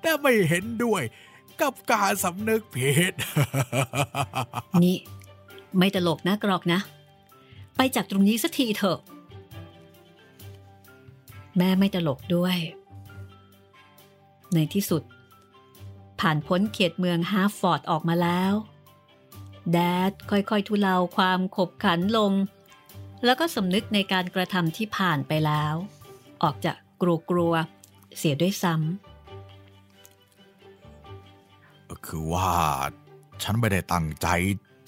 [0.00, 1.02] แต่ไม่เห็นด้วย
[1.60, 3.12] กับการสำนึกผิด
[4.82, 4.96] นี่
[5.78, 6.80] ไม่ตลกนะกรอกนะ
[7.76, 8.98] ไปจากตรงนี้สักทีเถอะ
[11.56, 12.56] แม่ไม่ตลกด้วย
[14.54, 15.02] ในที่สุด
[16.20, 18.52] ผ่านพ้นเขตเมืองฮาร์ฟอร์ดออกมาแล้ว
[19.72, 22.32] Dad ค่อยๆทุเลาความขบขันลง
[23.26, 25.74] แล้วก็สำนึกในการกระทำที่ผ่านไปแล้ว
[26.42, 27.52] ออกจะกลัวกลัว
[28.16, 28.84] เสียด้วยซ้ำ
[32.06, 32.50] คือว่า
[33.42, 34.26] ฉันไม่ได้ตั้งใจ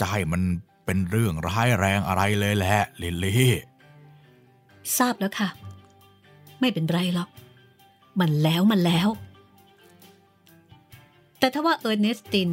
[0.01, 0.43] จะให้มัน
[0.85, 3.55] เป็นเรื่องร้ายแรงอะไรเลยแหละลิลลี่
[4.99, 5.49] ทราบแล้วค่ะ
[6.61, 7.29] ไม่เป็นไรหรอก
[8.21, 9.09] มันแล้วมันแล้ว
[11.39, 12.51] แต่ถ้าว่าเออร์เนสติน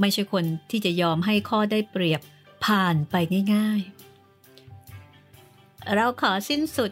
[0.00, 2.20] ไม่ใช่คนที่จะยอมให้ข้อได้เปรียบ
[2.64, 3.14] ผ่านไป
[3.54, 4.01] ง่าย ๆ
[5.94, 6.90] เราขอสิ้นสุด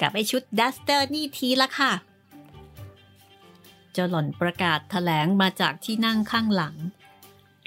[0.00, 1.92] กับไอ้ชุด duster นี่ทีละค่ะ
[3.92, 6.76] เจ้าหล่อนประกาศถแถลงมาจากที่นั่งข้างหลัง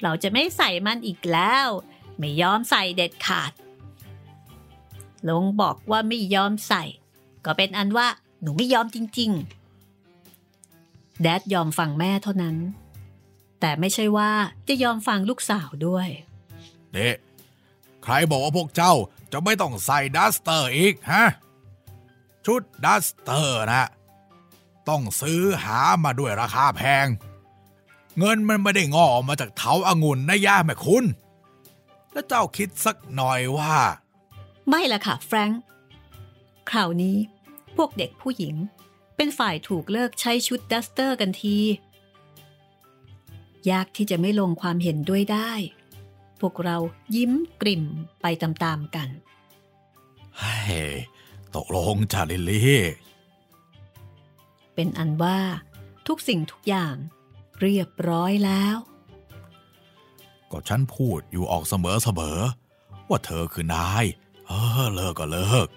[0.02, 1.68] เราจะไม่ใส่มันอีกแล้ว
[2.18, 3.52] ไม่ยอมใส่เด็ดขาด
[5.28, 6.84] ลงบอกว่าไม่ยอมใส่
[7.44, 8.06] ก็เป็นอันว่า
[8.40, 9.30] หนูไม่ยอมจริง
[10.06, 12.56] ๆ แดดยอมฟังแม่เท่านั้น
[13.60, 14.30] แต่ไม่ใช่ว่า
[14.68, 16.08] จะยอมฟังลูกสาวด้วย
[16.92, 17.08] เด็
[18.02, 18.92] ใครบอกว่าพวกเจ้า
[19.32, 21.24] จะไม่ต้องใส่ดัสเตอร์อีกฮะ
[22.46, 23.88] ชุด duster นะ
[24.88, 27.06] ต้องซื้อหามาด้วยราคาแพง
[28.18, 31.04] เงินมันไม่ได้งอออกมาจากเถาองุ่นนะจ๊ะแม่คุณ
[32.12, 33.76] แล้วเจ้าคิดสักหน่อยว่า
[34.68, 35.60] ไม่ละค่ะแฟรงค์
[36.70, 37.16] คราวนี้
[37.76, 38.54] พวกเด็กผู้หญิง
[39.16, 41.58] เป็นฝ่ายถูกเลิกใช้ชุด duster กันที
[43.70, 45.52] ยากที่จะไม่ลงความเห็นด้วยได้
[46.40, 46.76] พวกเรา
[47.16, 47.84] ยิ้มกริ่ม
[48.20, 49.08] ไปตามๆกัน
[50.38, 50.84] เฮ้
[51.54, 52.82] ตกลงจาลิลี่
[54.74, 55.38] เป็นอันว่า
[56.06, 56.94] ทุกสิ่งทุกอย่าง
[57.60, 58.76] เรียบร้อยแล้ว
[60.50, 62.38] ก็ฉันพูดอยู่ออกเสมอเสมอ
[63.08, 64.04] ว่าเธอคือนาย
[64.46, 65.68] เออเลิกก็เลิก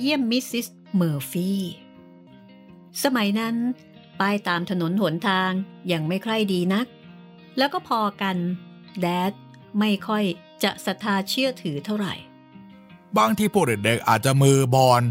[0.00, 0.66] เยี่ยม Mrs.
[0.96, 1.60] เมอร์ฟี่
[3.02, 3.56] สมัยนั้น
[4.20, 5.50] ป้ายตามถนนหนทาง
[5.92, 6.86] ยังไม่ใคร่ดีนัก
[7.58, 8.36] แล้วก็พอกัน
[9.00, 9.32] Dad
[9.78, 10.24] ไม่ค่อย
[10.62, 12.14] จะศรัทธาเชื่อถือเท่าไหร่
[13.16, 15.02] บางที่พวกเด็กๆอาจจะมือบอน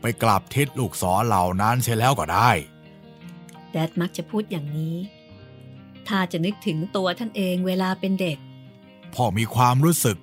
[0.00, 2.50] ไปกลับทิศลูกศรเหล่านั้นเสียแล้วก็ได้
[3.72, 4.96] Dad มักจะพูดอย่างนี้
[6.08, 8.38] ถ้าจะนึกถึงตัวท่านเองเวลาเป็นเด็ก
[9.14, 10.18] พ่อมีความรู้สึก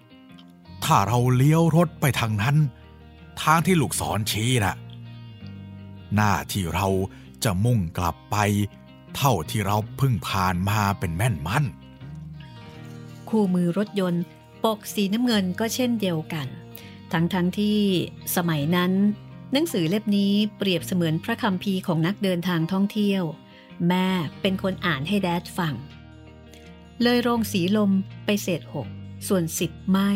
[0.84, 2.56] ถ้าเราเลี้ยวรถไปทางนั้น
[3.42, 4.76] ทางที่ลูกศรชี้นะ่ะ
[6.16, 6.88] หน้าที่เรา
[7.44, 8.38] จะมุ่งกลับไป
[9.16, 11.66] เท่าที่เราเพิ่งผ่านมาเป็นแม่นมั่น
[13.30, 14.24] คู่มือรถยนต์
[14.64, 16.48] ปกสีน้ำเงินก็เช่นเดียวกัน
[17.12, 17.80] ทั้งทั้งที่
[18.36, 18.92] สมัยนั้น
[19.52, 23.24] หนังสือเล่มนี้เปรียบเสมือนพระคำพีของนักเดินทางท่องเที่ยว
[23.88, 24.08] แม่
[24.42, 25.74] เป็นคนอ่านให้แดดฟัง
[27.02, 27.92] เลยโรงสีลม
[28.26, 28.88] ไปเศษหก
[29.28, 30.10] ส่วนสิบไม้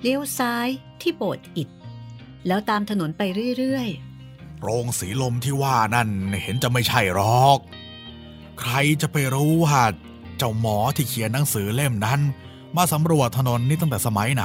[0.00, 0.68] เลี้ยวซ้าย
[1.00, 1.68] ที่โบสถ์อิฐ
[2.48, 3.22] แล้วตามถนนไป
[3.58, 6.08] เรื่อยๆ โรงสีลมที่ว่านั่น
[6.42, 7.58] เห็นจะไม่ใช่หรอก
[8.60, 9.80] ใครจะไปรู้ว่า
[10.36, 12.20] เจ้าหมอที่เขียนหนังสือเล่มนั้น
[12.76, 14.44] มาสำรวจถนนนี้ตั้งแต่สมัยไหน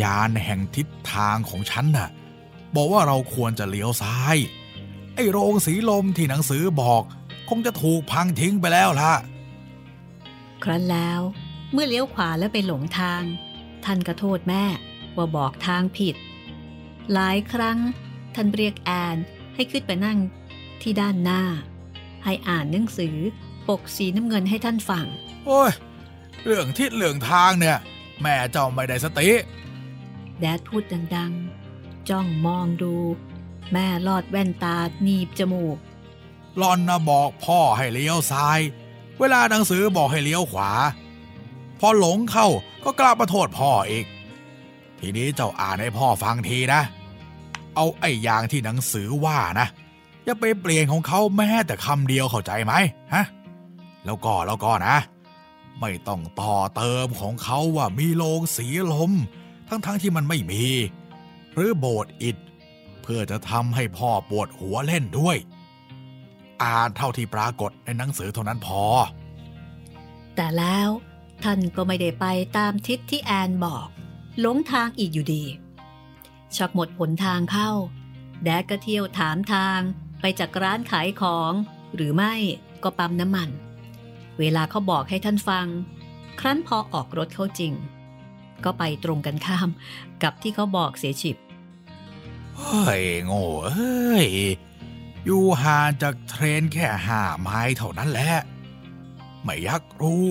[0.00, 2.08] ยานแห่งทิศทางของฉันน่ะ
[2.74, 4.36] บอกว่าเราควรจะเลี้ยวซ้าย
[5.14, 7.02] ไอ้โรงสีลมที่หนังสือบอก
[7.48, 9.12] คงจะถูกพังทิ้งไปแล้วล่ะ
[10.62, 11.20] ครั้นแล้ว
[11.72, 13.22] เมื่อเลี้ยวขวาแล้วไปหลงทาง
[13.84, 14.64] ท่านก็โทษแม่
[15.16, 16.16] ว่าบอกทางผิด
[17.12, 17.78] หลายครั้ง
[18.34, 19.16] ท่านเรียกแอน
[19.54, 20.18] ให้ขึ้นไปนั่ง
[20.82, 21.42] ที่ด้านหน้า
[22.24, 23.16] ให้อ่านหนังสือ
[23.68, 25.06] ปกสีน้ำเงินให้ท่านฟัง
[25.46, 25.70] โอ้ย
[26.44, 27.78] เรื่องทิศเรื่องทางเนี่ย
[28.22, 29.28] แม่เจ้าไม่ได้สติ
[30.40, 30.82] แดดพูด
[31.16, 32.94] ดังๆ จ้องมองดู
[33.72, 35.76] แม่ลอดแว่นตาหนีบจมูก
[36.58, 38.60] หลอนนะบอกพ่อให้เลี้ยวซ้าย
[39.18, 40.70] เวลาหนังสือบอกให้เลี้ยวขวา
[41.80, 42.48] พอหลงเข้า
[42.84, 44.06] ก็กลับมาโทษพ่ออีก
[45.02, 46.80] ทีนี้เจ้าอ่านให้พ่อฟังทีนะ
[47.74, 49.66] เอาไอ้ยางที่หนังสือว่านะ
[50.24, 52.74] อย่าไปเปลี่ยนของเขาแม้แต่คำเดียวเข้าใจไหม
[53.14, 53.24] ฮะ
[54.04, 54.96] แล้วก็แล้วก็นะ
[55.80, 59.12] ไม่ต้องต่อเติมของเขาว่ามีโลงสีลม
[59.68, 60.64] ทั้งๆทที่มันไม่มี
[61.54, 62.36] หรือโบสอิด
[63.02, 65.36] เพื่อจะทำให้พ่อปวดหัวเล่นด้วย
[66.62, 68.82] อ่านเท่าที่ปรากฏในหนังสือเท่านั้นพอ
[70.36, 70.88] แต่แล้ว
[71.44, 73.88] ท่านก็ไม่ได้ไปตามทิศที่แอนบอก
[74.40, 75.44] หลงทางอีกอยู่ดี
[76.56, 77.70] ชักหมดผลทางเข้า
[78.44, 79.80] แดกก็เที่ยวถามทาง
[80.20, 81.52] ไปจากร้านขายของ
[81.94, 82.34] หรือไม่
[82.82, 83.48] ก็ปั๊มน้ำมัน
[84.38, 85.66] เวลาเขาบอกให้ท่านฟัง
[86.40, 87.72] ครั้นพอออกรถเข้าจริง
[88.64, 89.68] ก็ไปตรงกันข้าม
[90.22, 91.36] กับที่เขาบอกเสียฉิบ
[92.58, 94.28] เฮ้ยโง่เอ้ย
[95.24, 98.32] อยู่ห่างจากเทรนแค่ห้าไม้เท่านั้นแหละ
[99.42, 100.24] ไม่ยักรู้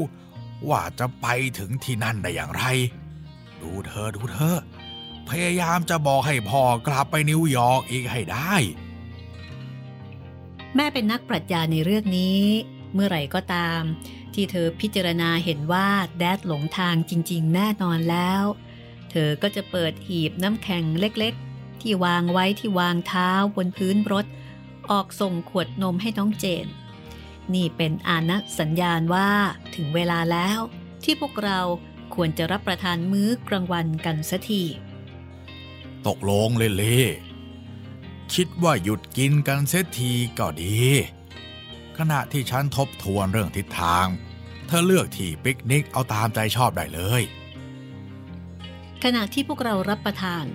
[0.70, 1.28] ว่าจะไป
[1.60, 2.64] ถึงที่นั่นได้อย่างไร
[3.62, 4.60] ดูเธอดูเธอ
[5.30, 8.54] พยายามจะบอกให้พ่อกลับไปนิวยอร์กอีกให้ได้
[10.76, 12.42] แม่เป็นนักปรัชญาในเรื่องนี้
[12.94, 13.82] เมื่อไหร่ก็ตาม
[14.34, 18.44] ที่เธอพิจารณาเห็นว่าแดดหลงทางจริง ๆ แน่นอนแล้ว
[19.12, 24.26] เธอก็จะเปิดหีบน้ำแข็งเล็กๆ ที่วางไว้ที่วางเท้าบนพื้นรถ
[24.92, 26.68] ออกส่งขวดนมให้น้องเจน
[27.54, 29.30] นี่เป็นอานัสัญญาณว่า
[29.76, 30.60] ถึงเวลาแล้ว
[31.04, 31.60] ที่พวกเรา
[32.16, 34.64] ควรจะรับประทานมื้อกลางวันกันสัที
[36.08, 37.02] ตกลงเล่เล่
[38.34, 40.80] คิดว่าหยุดกินกันเสียทีก็ดี
[41.98, 44.08] ขณะที่ฉันทบทวนเรื่องทิศทาง
[44.68, 47.24] เธอเลือกที่ปิกนิกเอาตามใจชอบได้เลย
[49.04, 50.46] ขณะที่พวกเรารับประทาน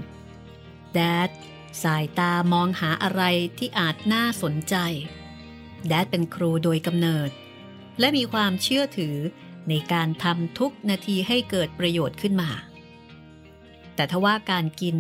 [0.94, 1.30] แดด
[1.82, 3.22] สายตามองหาอะไร
[3.58, 4.74] ที่อาจน่าสนใจ
[5.88, 7.30] แดดเป็นครูโดยกำเนิด
[8.00, 9.16] และมีความเชื่อถือ
[9.68, 12.50] ในการทำทุกนาทีให้เกิดประโยชน์ขึ้นมา
[13.94, 14.98] แต่ทว่าการกิน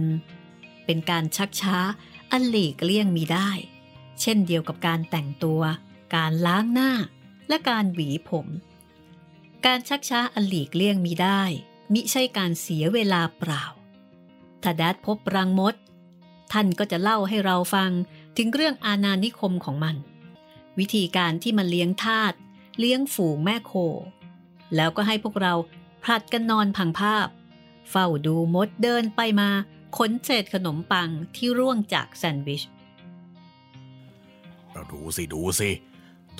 [0.84, 1.78] เป็นการชักช้า
[2.30, 3.50] อันหลีกเลี่ยงมีได้
[4.20, 5.62] เช่นเดียวกับการแต่งตัว
[6.14, 6.92] การล้างหน้า
[7.48, 8.46] และการหวีผม
[9.66, 11.42] การชักช้าอันหลีกเลี่ยงมีได้
[11.92, 13.64] มิใช่การเสียเวลาเปล่า
[14.62, 15.74] ถ้าแดดพบรังมด
[16.52, 17.90] ท่านก็จะเล่าให้เราฟัง
[18.36, 19.96] ถึงเรื่องอาณานิคมของมัน
[20.78, 22.32] วิธีการที่มันเลี้ยงทาส
[22.78, 23.72] เลี้ยงฝูงแม่โค
[24.74, 25.54] แล้วก็ให้พวกเรา
[26.02, 27.26] พลัดกันนอนพังภาพ
[27.90, 29.50] เฝ้าดูมดเดินไปมา
[29.96, 32.62] ขนเศษขนมปังที่ร่วงจากแซนด์วิช
[34.72, 35.70] เราดูสิ ดูสิ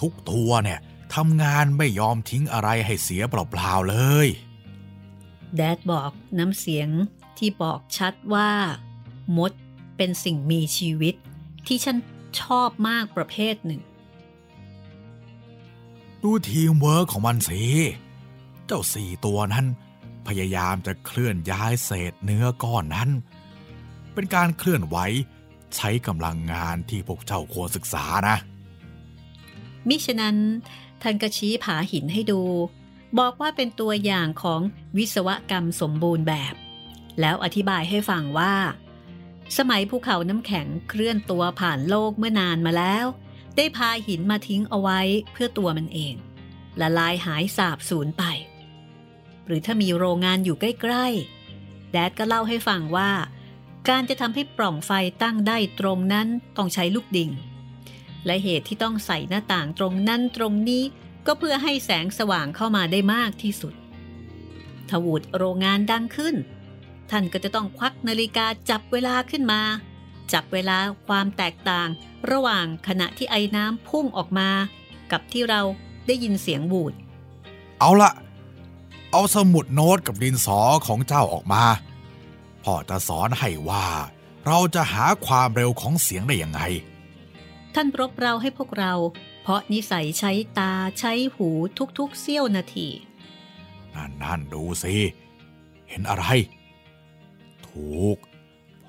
[0.00, 0.80] ทุกตัวเนี่ย
[1.14, 4.28] ทำงานไม่ยอมทิ้งอะไรให้เสียเปล่าๆเลย
[5.56, 6.88] แดดบอกน้ำเสียง
[7.38, 8.50] ที่บอกชัดว่า
[9.36, 9.52] มด
[9.96, 11.14] เป็นสิ่งมีชีวิต
[11.66, 11.96] ที่ฉัน
[12.40, 13.80] ชอบมากประเภทหนึ่ง
[16.22, 17.62] ดูทีมเวิร์กของมันสิ
[18.66, 19.66] เจ้าสี่ตัวนั้น
[20.26, 23.10] พยายามจะเคลื่อนย้ายเศษเนื้อก้อนนั้น
[24.14, 24.96] เป็นการเคลื่อนไหว
[25.76, 28.36] ใช้กำลังงานที่พวกเจ้าควรศึกษานะ
[29.88, 30.36] มิฉะนั้น
[31.02, 32.42] ท่านก็ชี้ผาหินให้ดู
[33.18, 34.60] บอกว่าเป็นตัวอย่างของ
[34.96, 36.54] วิศวกรรมสมบูรณ์แบบ
[37.20, 38.54] แล้วอธิบายให้ฟังว่า
[39.58, 43.06] สมัยภูเขาน้ำแข็งเคลื่อนตัวผ่านโลกเมื่อนานมาแล้ว
[43.56, 45.00] ได้พาหินมาทิ้งเอาไว้
[45.32, 46.14] เพื่อตัวมันเอง
[46.80, 48.24] ละลายหายสาบสูญไป
[49.46, 53.10] หรือถ้ามีโรงงานอยู่ใกล้ๆ แดดก็เล่าให้ฟังว่า
[53.88, 54.90] การจะทำให้ปล่องไฟ
[55.22, 57.30] ตั้งได้ตรงนั้นต้องใช้ลูกดิ่ง
[58.26, 60.84] และเหตุที่ต้องใส่หน้าต่างตรงนั้นตรงนี้
[61.26, 63.74] ก็เพื่อให้แสงสว่างเข้ามาได้มากที่สุด
[64.90, 66.34] ทวูดโรงงานดังขึ้น
[67.10, 69.60] ท่านก็จะต้องควักนาฬิกาจับเวลาขึ้นมา
[70.32, 71.88] จับเวลาความแตกต่าง
[72.30, 74.50] ระหว่างขณะที่ไอ้น้ำพุ่งออกมา
[75.12, 75.60] กับที่เรา
[76.06, 76.92] ได้ยินเสียงบูด
[77.78, 78.12] เอาละ
[79.16, 81.64] เอาสมุดโน้ตกับดินสอของเจ้าออกมา
[82.64, 83.86] พ่อจะสอนให้ว่า
[84.46, 86.60] เราจะหาความเร็วของเสียงได้ยังไง
[87.74, 88.92] ท่านรบเราให้พวกเรา
[89.42, 91.48] เพราะนิสัยใช้ตาใช้หู
[91.98, 92.88] ทุกๆเสี้ยวนาที
[93.94, 94.94] นั่นนั่นดูสิ
[95.88, 96.26] เห็นอะไร
[97.68, 98.16] ถูก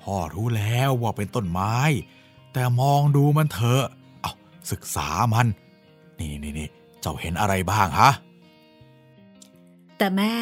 [0.00, 1.76] พ่อรู้แล้วว่าเป็นต้นไม้
[2.52, 3.84] แต่มองดูมันเถอะ
[4.22, 4.32] เอา
[4.72, 5.46] ศึกษามัน
[6.18, 6.68] นี่นี่นี่
[7.00, 8.12] เจ้าเห็นอะไรบ้างฮะ
[9.98, 10.34] แต่แม่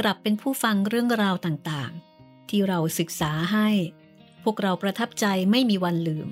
[0.00, 3.68] กลับเป็นผู้ฟังเรื่องราวต่างๆ ที่เราศึกษาให้
[4.42, 6.28] พวกเราประทับใจไม่มีวันลืม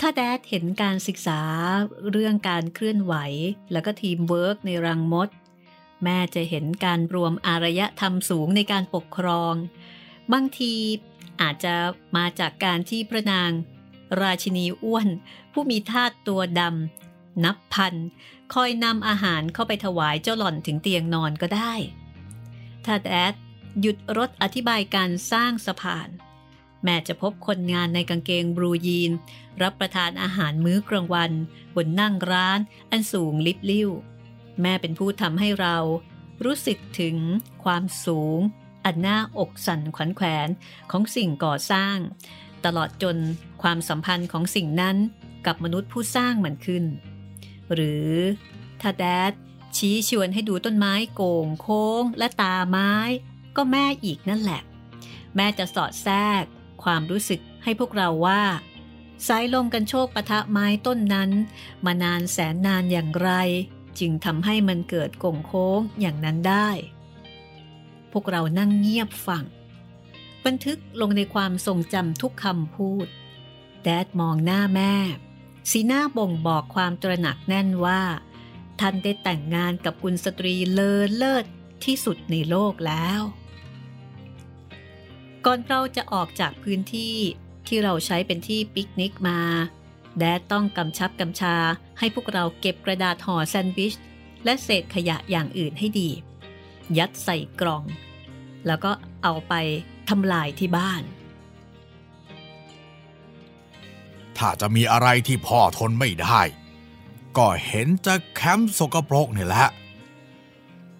[0.00, 1.40] ถ้า Dad เห็นการศึกษา
[2.10, 3.14] เรื่องการเคลื่อนไหว
[3.72, 5.28] แล้วก็ทีมเวิร์กในรังมด
[6.04, 9.54] แม่จะเห็นการรวมอารยธรรมสูงในการปกครอง
[10.32, 10.74] บางที
[11.40, 11.74] อาจจะ
[12.16, 13.50] มาจากการที่พระนาง
[14.22, 15.08] ราชินีอ้วน
[15.52, 17.94] ผู้มีทาสตัวดำนับพัน
[18.54, 21.72] คอยนำอาหารเข้าไปถวายเจ้าหล่อนถึงเตียงนอนก็ได้
[22.84, 23.34] ถ้าแดด
[23.80, 26.08] หยุดรถอธิบายการสร้างสะพาน
[26.82, 29.12] แม่จะพบคนงานในกางเกงบรูยีน
[29.62, 31.32] รับประทานอาหารมื้อกลางวัน
[31.76, 32.58] บนนั่งร้าน
[32.90, 33.90] อันสูงลิบลิ่ว
[34.62, 35.76] แม่เป็นผู้ทำให้เรา
[36.44, 37.16] รู้สึกถึง
[37.64, 38.38] ความสูง
[38.84, 40.48] อันน่าอกสั่นขวัญแขวน
[40.90, 41.96] ของสิ่งก่อสร้าง
[42.64, 43.16] ตลอดจน
[43.62, 44.96] ความสัมพันธ์ของสิ่งนั้น
[45.46, 46.84] กับมนุษย์ผู้สร้างมันขึ้น
[47.72, 48.14] หรือ
[48.80, 49.32] ถ้าแดด
[49.76, 52.92] ชี้ชวนให้ดูต้นไม้โก่งโค้งและตาไม้
[53.56, 54.62] ก็แม่อีกนั่นแหละ
[55.36, 56.42] แม่จะสอดแทรก
[56.82, 58.42] ความรู้สึกให้พวกเราว่า
[59.26, 61.30] สายลมกันโชคปะทะไม้ต้นนั้น
[61.84, 63.30] มานานแสนนานอย่างไร
[63.98, 66.68] จึงทำให้มันเกิดโก่งโค้งอย่างนั้นได้
[68.12, 69.44] พวกเรานั่งเงียบฟัง
[70.44, 73.06] บันทึกลงในความทรงจำทุกคำพูด
[73.82, 74.94] Dad มองหน้าแม่
[75.70, 78.02] สีหน้าบ่งบอกความตระหนักแน่นว่า
[78.80, 81.44] ท่านได้แต่งงานกับกุลสตรีเลอเลิศ
[81.84, 83.20] ที่สุดในโลกแล้ว
[85.44, 87.14] ก่อนเราจะออกจากพื้นที่
[87.66, 89.40] ที่เราใช้เป็นที่ปิกนิกมา
[90.18, 91.56] Dad ต้องกำชับกำชา
[91.98, 93.94] ให้พวกเราเก็บกระดาษห่อแซนด์วิช
[94.44, 96.10] และเศษขยะอย่างอื่นให้ดี
[96.98, 97.84] ยัดใส่กล่อง
[98.66, 98.90] แล้วก็
[99.22, 99.54] เอาไป
[100.08, 101.02] ทำลายที่บ้าน
[104.38, 106.40] ถ้าจะมีอะไรที่พ่อทนไม่ได้
[107.36, 109.68] ก็เห็นจะแคมป์สกปรกนี่แหละ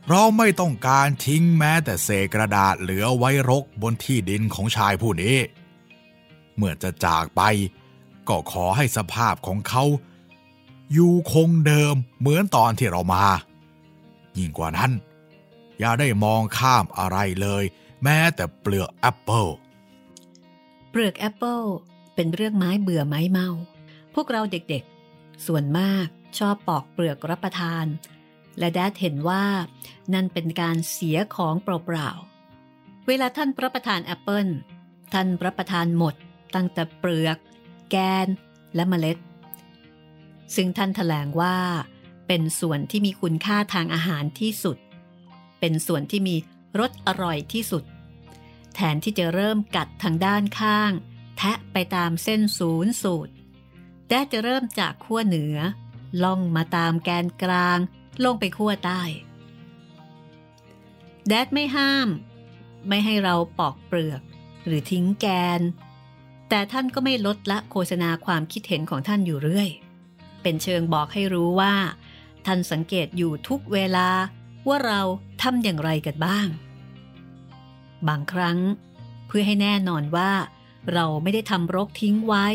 [0.08, 5.36] เราไม่ต้องการทิ้งแม้แต่เศษกระดาษเหลือไว้รกบนที่ดินของชายผู้นี้
[6.56, 7.42] เมื่อจะจากไป
[8.28, 9.84] ก็ขอให้สภาพของเขา
[10.92, 13.24] อยู่คงเดิมเหมือนตอนที่เรามา
[14.38, 14.92] ยิ่งกว่านั้น
[15.78, 17.64] อย่าได้มองข้ามอะไรเลย
[18.02, 19.46] แม้แต่เปลือกแอปเปิล
[20.90, 21.60] เปลือกแอปเปิล
[22.16, 23.48] เป็นเรื่องไม้เบื่อไม้เมา
[24.14, 26.06] พวกเราเด็กๆ ส่วนมาก
[26.38, 27.86] ชอบปอกเปลือกรับประทาน
[28.58, 29.44] และ Dad เห็นว่า
[30.14, 34.46] นั่นเป็นการเสียของเปล่าๆ เวลาท่านรับประทานแอปเปิล
[35.12, 36.14] ท่านรับประทานหมด
[36.54, 37.38] ตั้งแต่เปลือก
[37.90, 37.96] แก
[38.26, 38.28] น
[38.74, 39.18] และเมล็ด
[40.54, 41.56] ซึ่งท่านถแถลงว่า
[42.26, 44.76] เป็นส่วนที่มีคุณค่าทางอาหารที่สุด
[45.60, 46.36] เป็นส่วนที่มี
[46.80, 47.84] รสอร่อยที่สุด
[48.74, 50.92] แทนที่จะเริ่มกัดทางด้านข้าง
[51.36, 53.32] แทะไปตามเส้นศูนย์สูตร
[54.08, 55.56] แดดจะเริ่มจากขั้วเหนือ
[56.22, 57.78] ล่องมาตามแกนกลาง
[58.24, 59.02] ลงไปขั้วใต้
[61.28, 62.08] แดดไม่ห้าม
[62.88, 64.22] ไม่ให้เราปอกเปลือก
[64.66, 65.26] หรือทิ้งแก
[65.58, 65.60] น
[66.48, 69.70] แต่ท่านก็ไม่ลดละโฆษณาความคิดเห็นของท่านอยู่เรื่อย
[70.42, 71.74] เป็นเชิงบอกให้รู้ว่า
[72.46, 74.08] ท่านสังเกตอยู่ทุกเวลา
[74.68, 75.00] ว่าเรา
[75.42, 76.48] ทำอย่างไรกันบ้าง
[78.08, 78.58] บางครั้ง
[79.26, 80.30] เพื่อให้แน่นอนว่า
[80.92, 82.46] เราไม่ได้ทำรกทิ้งไว้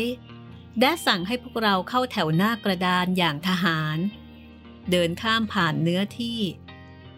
[0.78, 3.98] แดดสั่งให้พวกเราเข้าแถวหน้ากระดานอย่างทหาร
[4.90, 6.38] เดินข้ามผ่านเนื้อที่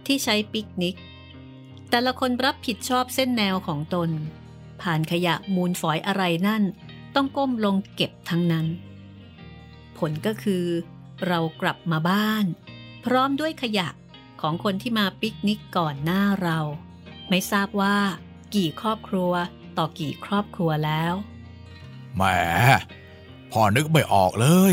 [0.07, 0.97] ที่ใช้ปิกนิก
[1.91, 4.11] แต่ละคนรับผิดชอบเส้นแนวของตน
[4.83, 6.63] ผ่านขยะมูลฝอยอะไรนั่น
[7.15, 8.67] ต้องก้มลงเก็บทั้งนั้น
[9.99, 10.65] ผลก็คือ
[11.27, 12.45] เรากลับมาบ้าน
[13.05, 13.89] พร้อมด้วยขยะ
[14.41, 16.59] ของคนที่มาปิกนิกก่อนหน้าเรา
[17.29, 17.97] ไม่ทราบว่า
[18.55, 19.33] กี่ครอบครัว
[19.79, 21.15] ต่อกี่ครอบครัวแล้ว
[22.15, 22.23] แหม
[23.53, 24.73] พ่อนึกไม่ออกเลย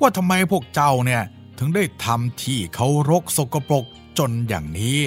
[0.00, 1.22] ว่าทำไมพวกเจ้าเนี่ย
[1.58, 3.84] ถึงได้ทำที่เขารกสกปรก
[4.18, 4.98] จนอย่างนี้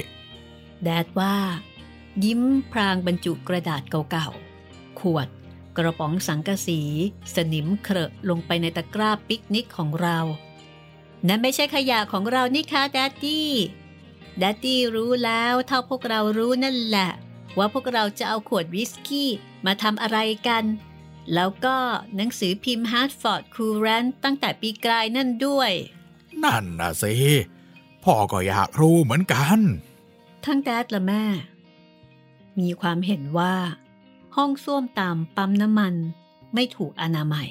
[0.84, 1.36] Dad ว่า
[2.24, 2.42] ยิ้ม
[2.72, 3.82] พลางบรรจุกระดาษ
[4.12, 5.28] เก่าๆ ขวด
[5.78, 6.82] กระป๋องสังกะสี
[7.36, 10.18] สนิมเครอะลงไปในตะกร้าปิกนิกของเรา
[11.28, 17.10] นั่นไม่ใช่ขยะของเรานี่คะ Daddy Daddy รู้แล้วเท่าพวกเรารู้นั่นแหละ
[17.58, 19.30] ว่าพวกเราจะเอาขวดวิสกี้
[19.66, 20.64] มาทำอะไรกัน
[21.34, 21.78] แล้วก็
[22.16, 25.72] หนังสือพิมพ์ Hartford Courant ตั้งแต่ปีกลายนั่นด้วย
[26.44, 27.14] นั่นนะสิ
[28.04, 29.60] พ่อก็อยากรู้เหมือนกัน
[30.46, 31.26] ทั้งแดดและแม่
[32.60, 33.56] มีความเห็นว่า
[34.36, 35.94] ห้องส้วมตามปั๊มน้ำมัน
[36.54, 37.48] ไม่ถูกอนามัย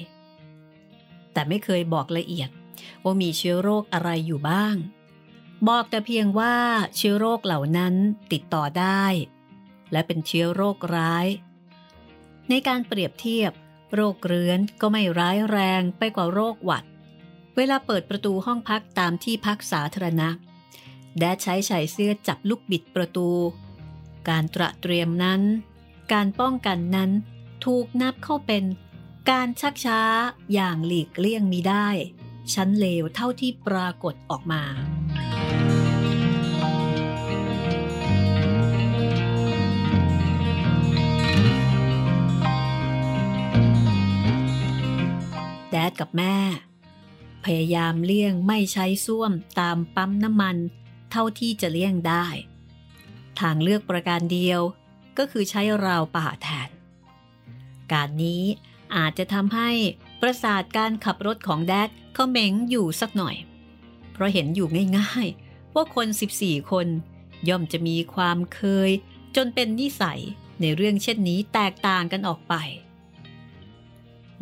[1.33, 2.49] แต่ไม่เคยบอกละเอียด
[3.03, 4.75] ว่ามีเชื้อโรคอะไรอยู่บ้าง
[5.67, 6.55] บอกแต่เพียงว่า
[6.95, 7.93] เชื้อโรคเหล่านั้น
[8.31, 9.03] ติดต่อได้
[9.95, 11.27] และเป็นเชื้อโรคร้าย
[12.49, 13.51] ในการเปรียบเทียบ
[13.93, 16.83] โรคเรื้อนก็ไม่ร้ายแรงไปกว่าโรคหวัด
[17.55, 20.29] เวลาเปิดประตูห้องพักตามที่พักสาธารณะ
[21.17, 23.29] แดดใช้ชายเสื้อจับลูกบิดประตู
[24.29, 25.41] การตระเตรียมนั้น
[26.13, 27.11] การป้องกันนั้น
[27.65, 28.63] ถูกนับเข้าเป็น
[29.31, 30.01] การชักช้า
[30.53, 31.87] อย่างหลีกเลี่ยงมิได้
[32.53, 34.63] ชั้นเลวเท่าที่ปรากฏออกมา
[45.75, 46.35] ดดกับแม่
[47.45, 50.55] พยายามเลี่ยงไม่ใช้ส้วมตามปั๊มน้ำมัน
[51.11, 52.25] เท่าที่จะเลี่ยงได้
[53.39, 54.61] ทางเลือกประการเดียว
[55.17, 56.69] ก็คือใช้ราวป่าแทน
[57.91, 58.43] การนี้
[58.95, 59.69] อาจจะทำให้
[60.21, 63.35] ประสาทการขับรถของแดดเขาเหม็งอยู่สักหน่อย
[64.11, 64.67] เพราะเห็นอยู่
[64.97, 66.07] ง่ายๆ ว่าคน
[66.37, 66.87] 14 คน
[67.49, 68.89] ย่อมจะมีความเคย
[69.35, 70.19] จนเป็นนิสัย
[70.61, 72.53] ในเรื่องเช่นนี้แตกต่างกันออกไป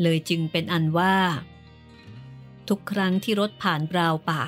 [0.01, 1.15] เลยจึงเป็นอันว่า
[2.69, 4.43] ทุกครั้งที่รถผ่านราวป่า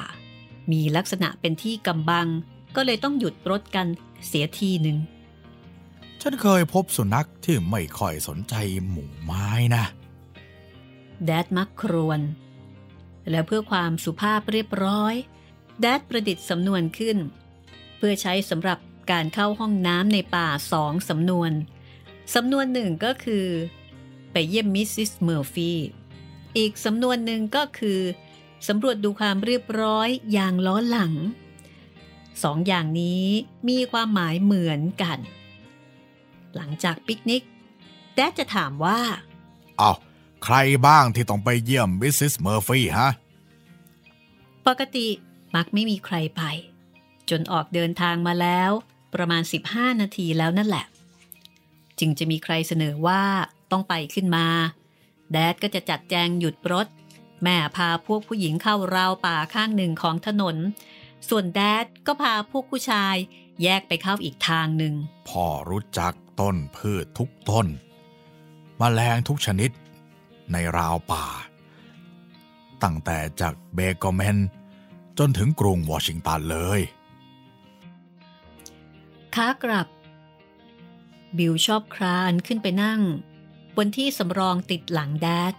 [0.72, 2.28] มีลักษณะเป็นที่กำบัง
[2.76, 3.88] ก็เลยต้องหยุดรถกัน
[4.28, 4.98] เสียทีหนึ่ง
[6.22, 8.54] ฉันเคยพบสุนัขที่ไม่ค่อยสนใจ
[8.90, 9.86] หมู่ไม้นะ
[11.26, 12.22] แดดมักครวน
[13.30, 15.14] และเพื่อความสุภาพเรียบร้อย
[15.82, 17.18] แดดประดิษฐ์สำนวนขึ้น
[17.98, 18.80] เพื่อใช้สำหรับ
[19.12, 21.52] การเข้าห้องน้ำในป่าสองสำนวน
[22.36, 23.46] สำนวนหนึ่งก็คือ
[24.38, 24.88] ไปเยี่ยม Mrs.
[24.94, 25.72] Murphy
[26.58, 28.00] อีกสำนวนหนึ่งก็คือ
[28.68, 31.14] สำรวจดูความเรียบร้อยอย่างล้อหลัง
[32.44, 33.26] สองอย่างนี้
[33.70, 35.20] มีความหมายเหมือนกัน
[36.56, 37.44] หลังจากปิกนิก
[38.16, 39.00] Dad จะถามว่า
[39.78, 39.92] เอา
[40.44, 40.56] ใคร
[40.88, 42.14] บ้างที่ต้องไปเยี่ยม Mrs.
[42.18, 43.12] Murphy ฮะ
[44.68, 45.08] ปกติ
[45.56, 46.42] มักไม่มีใครไป
[47.30, 48.72] จนออกเดินทางมาแล้ว
[49.14, 50.86] ประมาณ 15 นาทีแล้วนั่นแหละ
[52.00, 53.24] จึงจะมีใครเสนอว่า
[53.72, 54.48] ต้องไปขึ้นมา
[55.32, 56.88] แดดก็จะจัดแจงหยุดรถ
[57.44, 60.56] แม่พาพวกผู้หญิงเข้าราวป่าข้างหนึ่งของถนน
[61.30, 63.16] ส่วนแดดก็พาพวกผู้ชาย
[63.64, 64.94] แยกไปเข้าอีกทางหนึ่ง
[65.30, 67.68] พ่อรู้จักต้นพืชทุกต้น
[68.82, 69.72] มแมลงทุกชนิด
[70.52, 71.26] ในราวป่า
[72.84, 74.38] ตั้งแต่จากเบเกอร์แมน
[75.18, 76.82] จนถึงกรุงวอชิงตันเลย
[79.36, 79.88] ขากลับ
[81.38, 83.02] บิลชอบคลานขึ้นไปนั่ง
[83.78, 85.54] บนที่สำรองติดหลัง Dad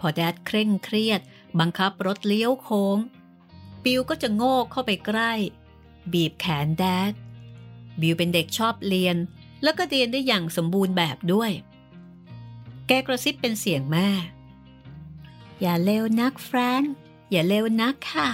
[0.00, 1.20] พอ Dad เคร่งเครียด
[1.60, 2.98] บังคับรถเลี้ยวโค้ง
[3.84, 5.32] บิลก็จะโน้มเข้าไปใกล้
[6.12, 7.12] บีบแขน Dad
[8.00, 9.16] บิลเป็นเด็กชอบเรียน
[9.62, 11.50] แล้วก็เรียนได้อย่างสมบูรณ์แบบด้วย
[12.86, 14.08] แกกระซิบเป็นเสียงแม่
[15.60, 16.92] อย่าเร็วนักแฟรงค์
[17.30, 18.28] อย่าเร็วนักค่ะ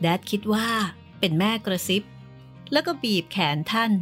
[0.00, 0.68] แดดคิดว่า
[1.18, 2.02] เป็นแม่กระซิบ
[2.72, 3.92] แล้วก็บีบแขนท่าน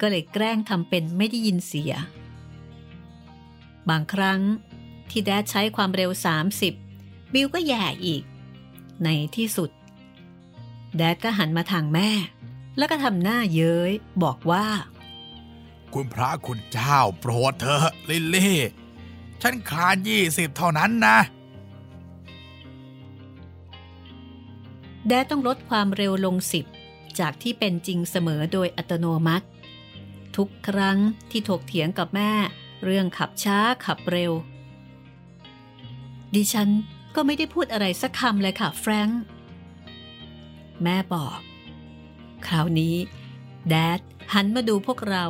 [0.00, 1.92] ก็เลยแกล้งทำเป็นไม่ได้ยินเสีย
[3.88, 4.40] บางครั้ง
[5.10, 6.10] ที่แดดใช้ความเร็ว
[6.72, 8.22] 30 บิลก็แย่อีก
[9.04, 9.70] ในที่สุด
[10.96, 12.10] แดดก็หันมาทางแม่
[12.76, 13.92] แล้วก็ทำหน้าเย้ย
[14.22, 14.66] บอกว่า
[15.94, 18.56] คุณพระคุณเจ้าโปรดเถอะลิลลี่
[19.42, 21.18] ฉันคลานยี่สิบเท่านั้นนะ
[25.06, 26.64] แดดต้องลดความเร็วลงสิบ
[27.20, 29.46] จากที่เป็นจริงเสมอโดยอัตโนมัติ
[30.36, 30.98] ทุกครั้ง
[31.30, 32.32] ที่ถกเถียงกับแม่
[32.84, 34.32] เรื่องขับช้าขับเร็ว
[36.34, 36.70] ดิฉัน
[37.14, 39.20] ก็ไม่ได้พูดอะไรสักคำเลยค่ะแฟรงค์
[40.82, 41.38] แม่บอก
[42.46, 42.94] คราวนี้
[43.68, 44.00] แดด
[44.34, 45.24] หันมาดูพวกเรา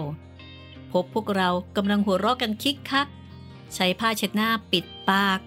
[0.93, 3.09] พบพวกเรากำลังหัวเราะกันคิกคัก
[3.75, 5.41] ใช้ผ้าเช็ดหน้าปิดปาก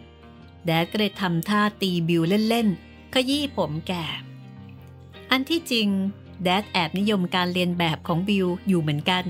[0.66, 4.06] แดดก็เลยทำท่าตีบิวเล่นๆขยี้ผมแก่
[5.32, 5.88] อันที่จริง
[6.44, 9.26] แดดแอบนิยมการเรียนแบบของบิวอยู่เหมือนกัน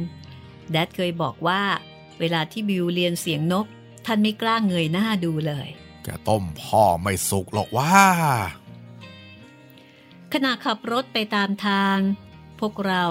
[0.71, 1.61] แดดเคยบอกว่า
[2.19, 3.65] เวลาที่บิวเรียนเสียงนก
[4.05, 5.67] ท่านไม่กล้าเงยหน้าดูเลย
[6.03, 7.95] แกต้มพ่อไม่สุกหรอกว่า
[10.33, 11.97] ขณะขับรถไปตามทาง
[12.59, 13.03] พวกเรา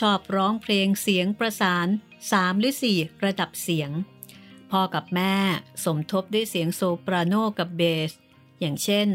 [0.00, 1.86] ชอบร้องเพลงเสียงประสาน
[2.32, 3.90] สามหรือสี่ระดับเสียง
[4.70, 5.34] พ่อกับแม่
[5.84, 8.12] สมทบด้วยเสียงโซปราโนกับเบส
[8.60, 9.08] อย่างเช่น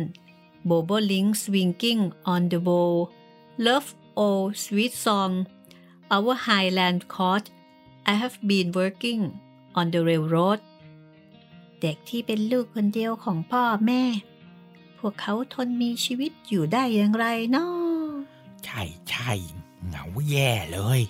[0.70, 2.02] Bobo Link Swinging
[2.34, 2.94] on the Bow
[3.60, 5.48] Love Oh Sweet Song
[6.12, 7.50] Our Highland Court
[8.06, 9.22] I have been working
[9.80, 10.60] on the railroad
[11.82, 14.04] เด็กที่เป็นลูกคนเดียวของพ่อแม่
[14.98, 18.10] พวกเขาทนมีชีวิตอยู่ได้อย่างไรเนาะ
[18.66, 19.32] ใช่ใช่
[19.88, 21.02] เหงาแย่เลย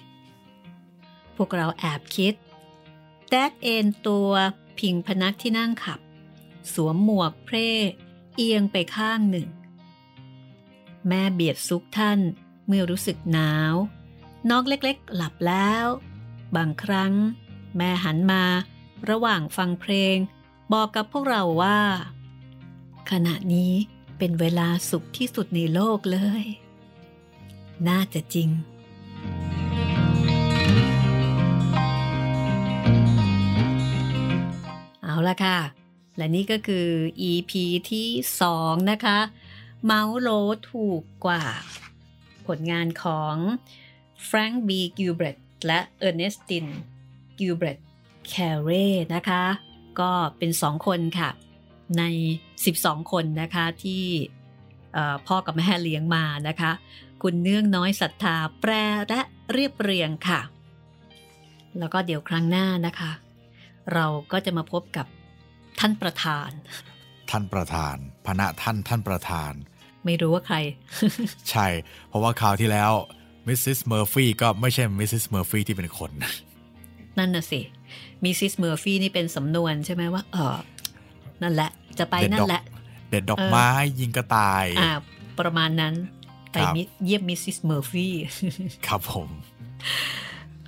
[1.35, 2.33] พวกเราแอบคิด
[3.29, 4.31] แดดเอนตัว
[4.79, 5.99] พิงพนักที่นั่งขับ
[6.73, 7.69] สวมหมวกเพร่
[8.35, 9.47] เอียงไปข้างหนึ่ง
[11.07, 12.19] แม่เบียดซุกท่าน
[12.67, 13.73] เมื่อรู้สึกหนาว
[14.49, 15.85] น้องเล็กๆ หลับแล้ว
[16.55, 17.13] บางครั้ง
[17.77, 18.43] แม่หันมา
[19.09, 20.17] ระหว่างฟังเพลง
[20.73, 21.79] บอกกับพวกเราว่า
[23.11, 23.73] ขณะนี้
[24.17, 26.43] เป็นเวลาสุขที่สุดในโลกเลย
[27.87, 28.49] น่าจะจริง
[35.03, 35.57] เอาละค่ะ
[36.17, 36.87] และนี่ก็คือ
[37.29, 37.51] EP
[37.91, 38.07] ที่
[38.49, 39.19] 2 นะคะ
[39.83, 40.29] เมาส์โล
[40.71, 41.43] ถูกกว่า
[42.47, 43.35] ผลงานของ
[44.27, 44.69] Frank B.
[44.97, 46.71] Gilbert และ Ernestine
[47.39, 47.79] Gilbert
[48.33, 49.43] c a r r e นะคะ
[49.99, 51.29] ก็เป็นสองคนค่ะ
[51.97, 52.03] ใน
[52.57, 54.03] 12 คนนะคะที่
[55.27, 56.71] พ่อกับแม่เลี้ยงมานะคะ
[57.21, 58.71] คุณเนื่องน้อยศรัทธาแปร
[59.09, 59.21] และ
[59.53, 60.41] เรียบเรียงค่ะ
[61.79, 63.11] แล้วก็เดี๋ยวครั้งหน้านะคะ
[63.93, 65.07] เราก็จะมาพบกับ
[65.79, 66.49] ท่านประธาน
[67.31, 69.53] ท่านประธานพระท่านท่านประธาน
[70.05, 70.57] ไม่รู้ว่าใคร
[71.51, 71.67] ใช่
[72.07, 72.91] เพราะว่าคราวที่แล้ว
[73.47, 73.59] Mrs.
[73.63, 75.09] Murphy ก็ไม่ใช่ Mrs.
[75.11, 76.11] Murphy ที่เป็นคน
[77.17, 77.59] นั่นน่ะสิ
[78.23, 78.35] Mrs.
[78.39, 80.57] Murphy นี่เป็นสำนวนใช่ไหมว่าเออ
[81.41, 82.61] นั่นแหละ จะไปนั่นแหละ
[83.09, 83.67] เด็ดดอกไม้
[83.99, 84.91] ยิงกระต่ายอ่า
[85.39, 85.93] ประมาณนั้น
[86.51, 86.57] ไป
[87.05, 87.39] เยี่ยม Mrs.
[87.43, 88.13] Murphy
[88.87, 89.29] ครับผม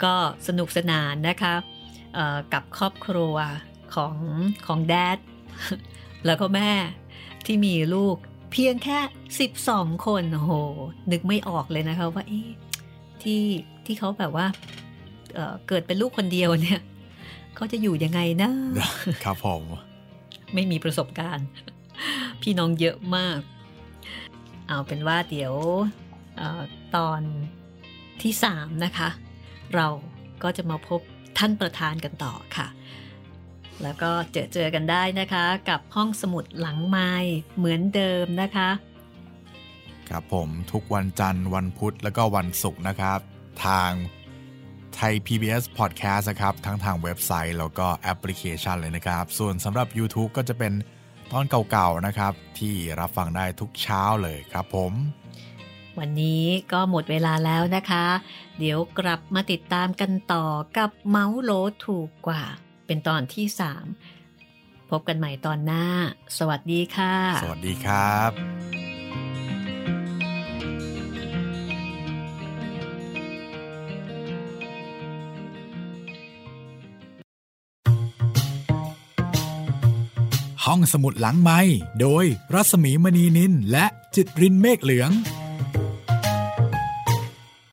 [0.04, 0.16] ก็
[0.48, 1.54] สนุกสนานนะคะ
[2.54, 3.36] กับครอบครัว
[3.96, 4.16] ของ
[4.68, 5.18] ของแดด
[6.26, 6.72] แล้วก็แม่
[7.46, 8.16] ที่มีลูก
[8.52, 9.00] เพียงแค่
[9.52, 10.54] 12 คนโอ้โห
[11.12, 12.24] นึกไม่ออกเลยนะคะว่า
[13.22, 13.44] ที่
[13.86, 14.46] ที่เขาแบบว่า
[15.34, 16.82] เเกิดเป็นลูกคนเดียวเนี่ย
[17.56, 18.52] เขาจะอยู่ยังไงนะ
[19.24, 19.64] ครับผม
[20.54, 21.48] ไม่มีประสบการณ์
[22.42, 23.40] พี่น้องเยอะมาก
[24.68, 25.54] เอาเป็นว่าเดี๋ยว
[26.40, 26.42] อ
[26.96, 27.22] ตอน
[28.22, 29.10] ที่สามนะคะ
[29.76, 29.88] เรา
[30.44, 31.02] ก็จะมาพบ
[31.38, 32.68] ท่านประธานกันต่อค่ะ
[33.84, 37.12] แล้วก็เจอเจอกันได้นะคะ กับห้องสมุดหลังไม้
[37.58, 38.70] เหมือนเดิมนะคะ
[40.10, 43.20] ครับผมทุกวันจันทร์วันพุธแล้วก็วันศุกร์นะครับ
[43.66, 43.92] ทาง
[44.96, 50.74] ไทย PBS Podcast นะครับ ทั้งทางเว็บไซต์แล้วก็แอปพลิเคชันเลยนะครับ ส่วนสำหรับ YouTube ก็จะเป็น
[51.32, 54.94] ตอนเก่าๆนะครับ ที่รับฟังได้ทุกเช้าเลยครับผม
[56.00, 58.06] วันนี้ก็หมดเวลาแล้วนะคะ
[58.60, 60.46] เดี๋ยวกลับมาติดตามกันต่อ
[60.78, 61.52] กับเมาส์โล
[61.86, 62.44] ถูกกว่า
[62.90, 63.46] เป็นตอนที่
[64.20, 65.86] 3 พบกันใหม่ตอนหน้า
[66.38, 68.32] สวัสดีค่ะ สวัสดีครับ
[80.66, 81.60] ห้องสมุดหลังไม้
[82.02, 83.86] โดยรัสมีมณีนินและ
[84.16, 85.12] จิตรินเมฆเหลือง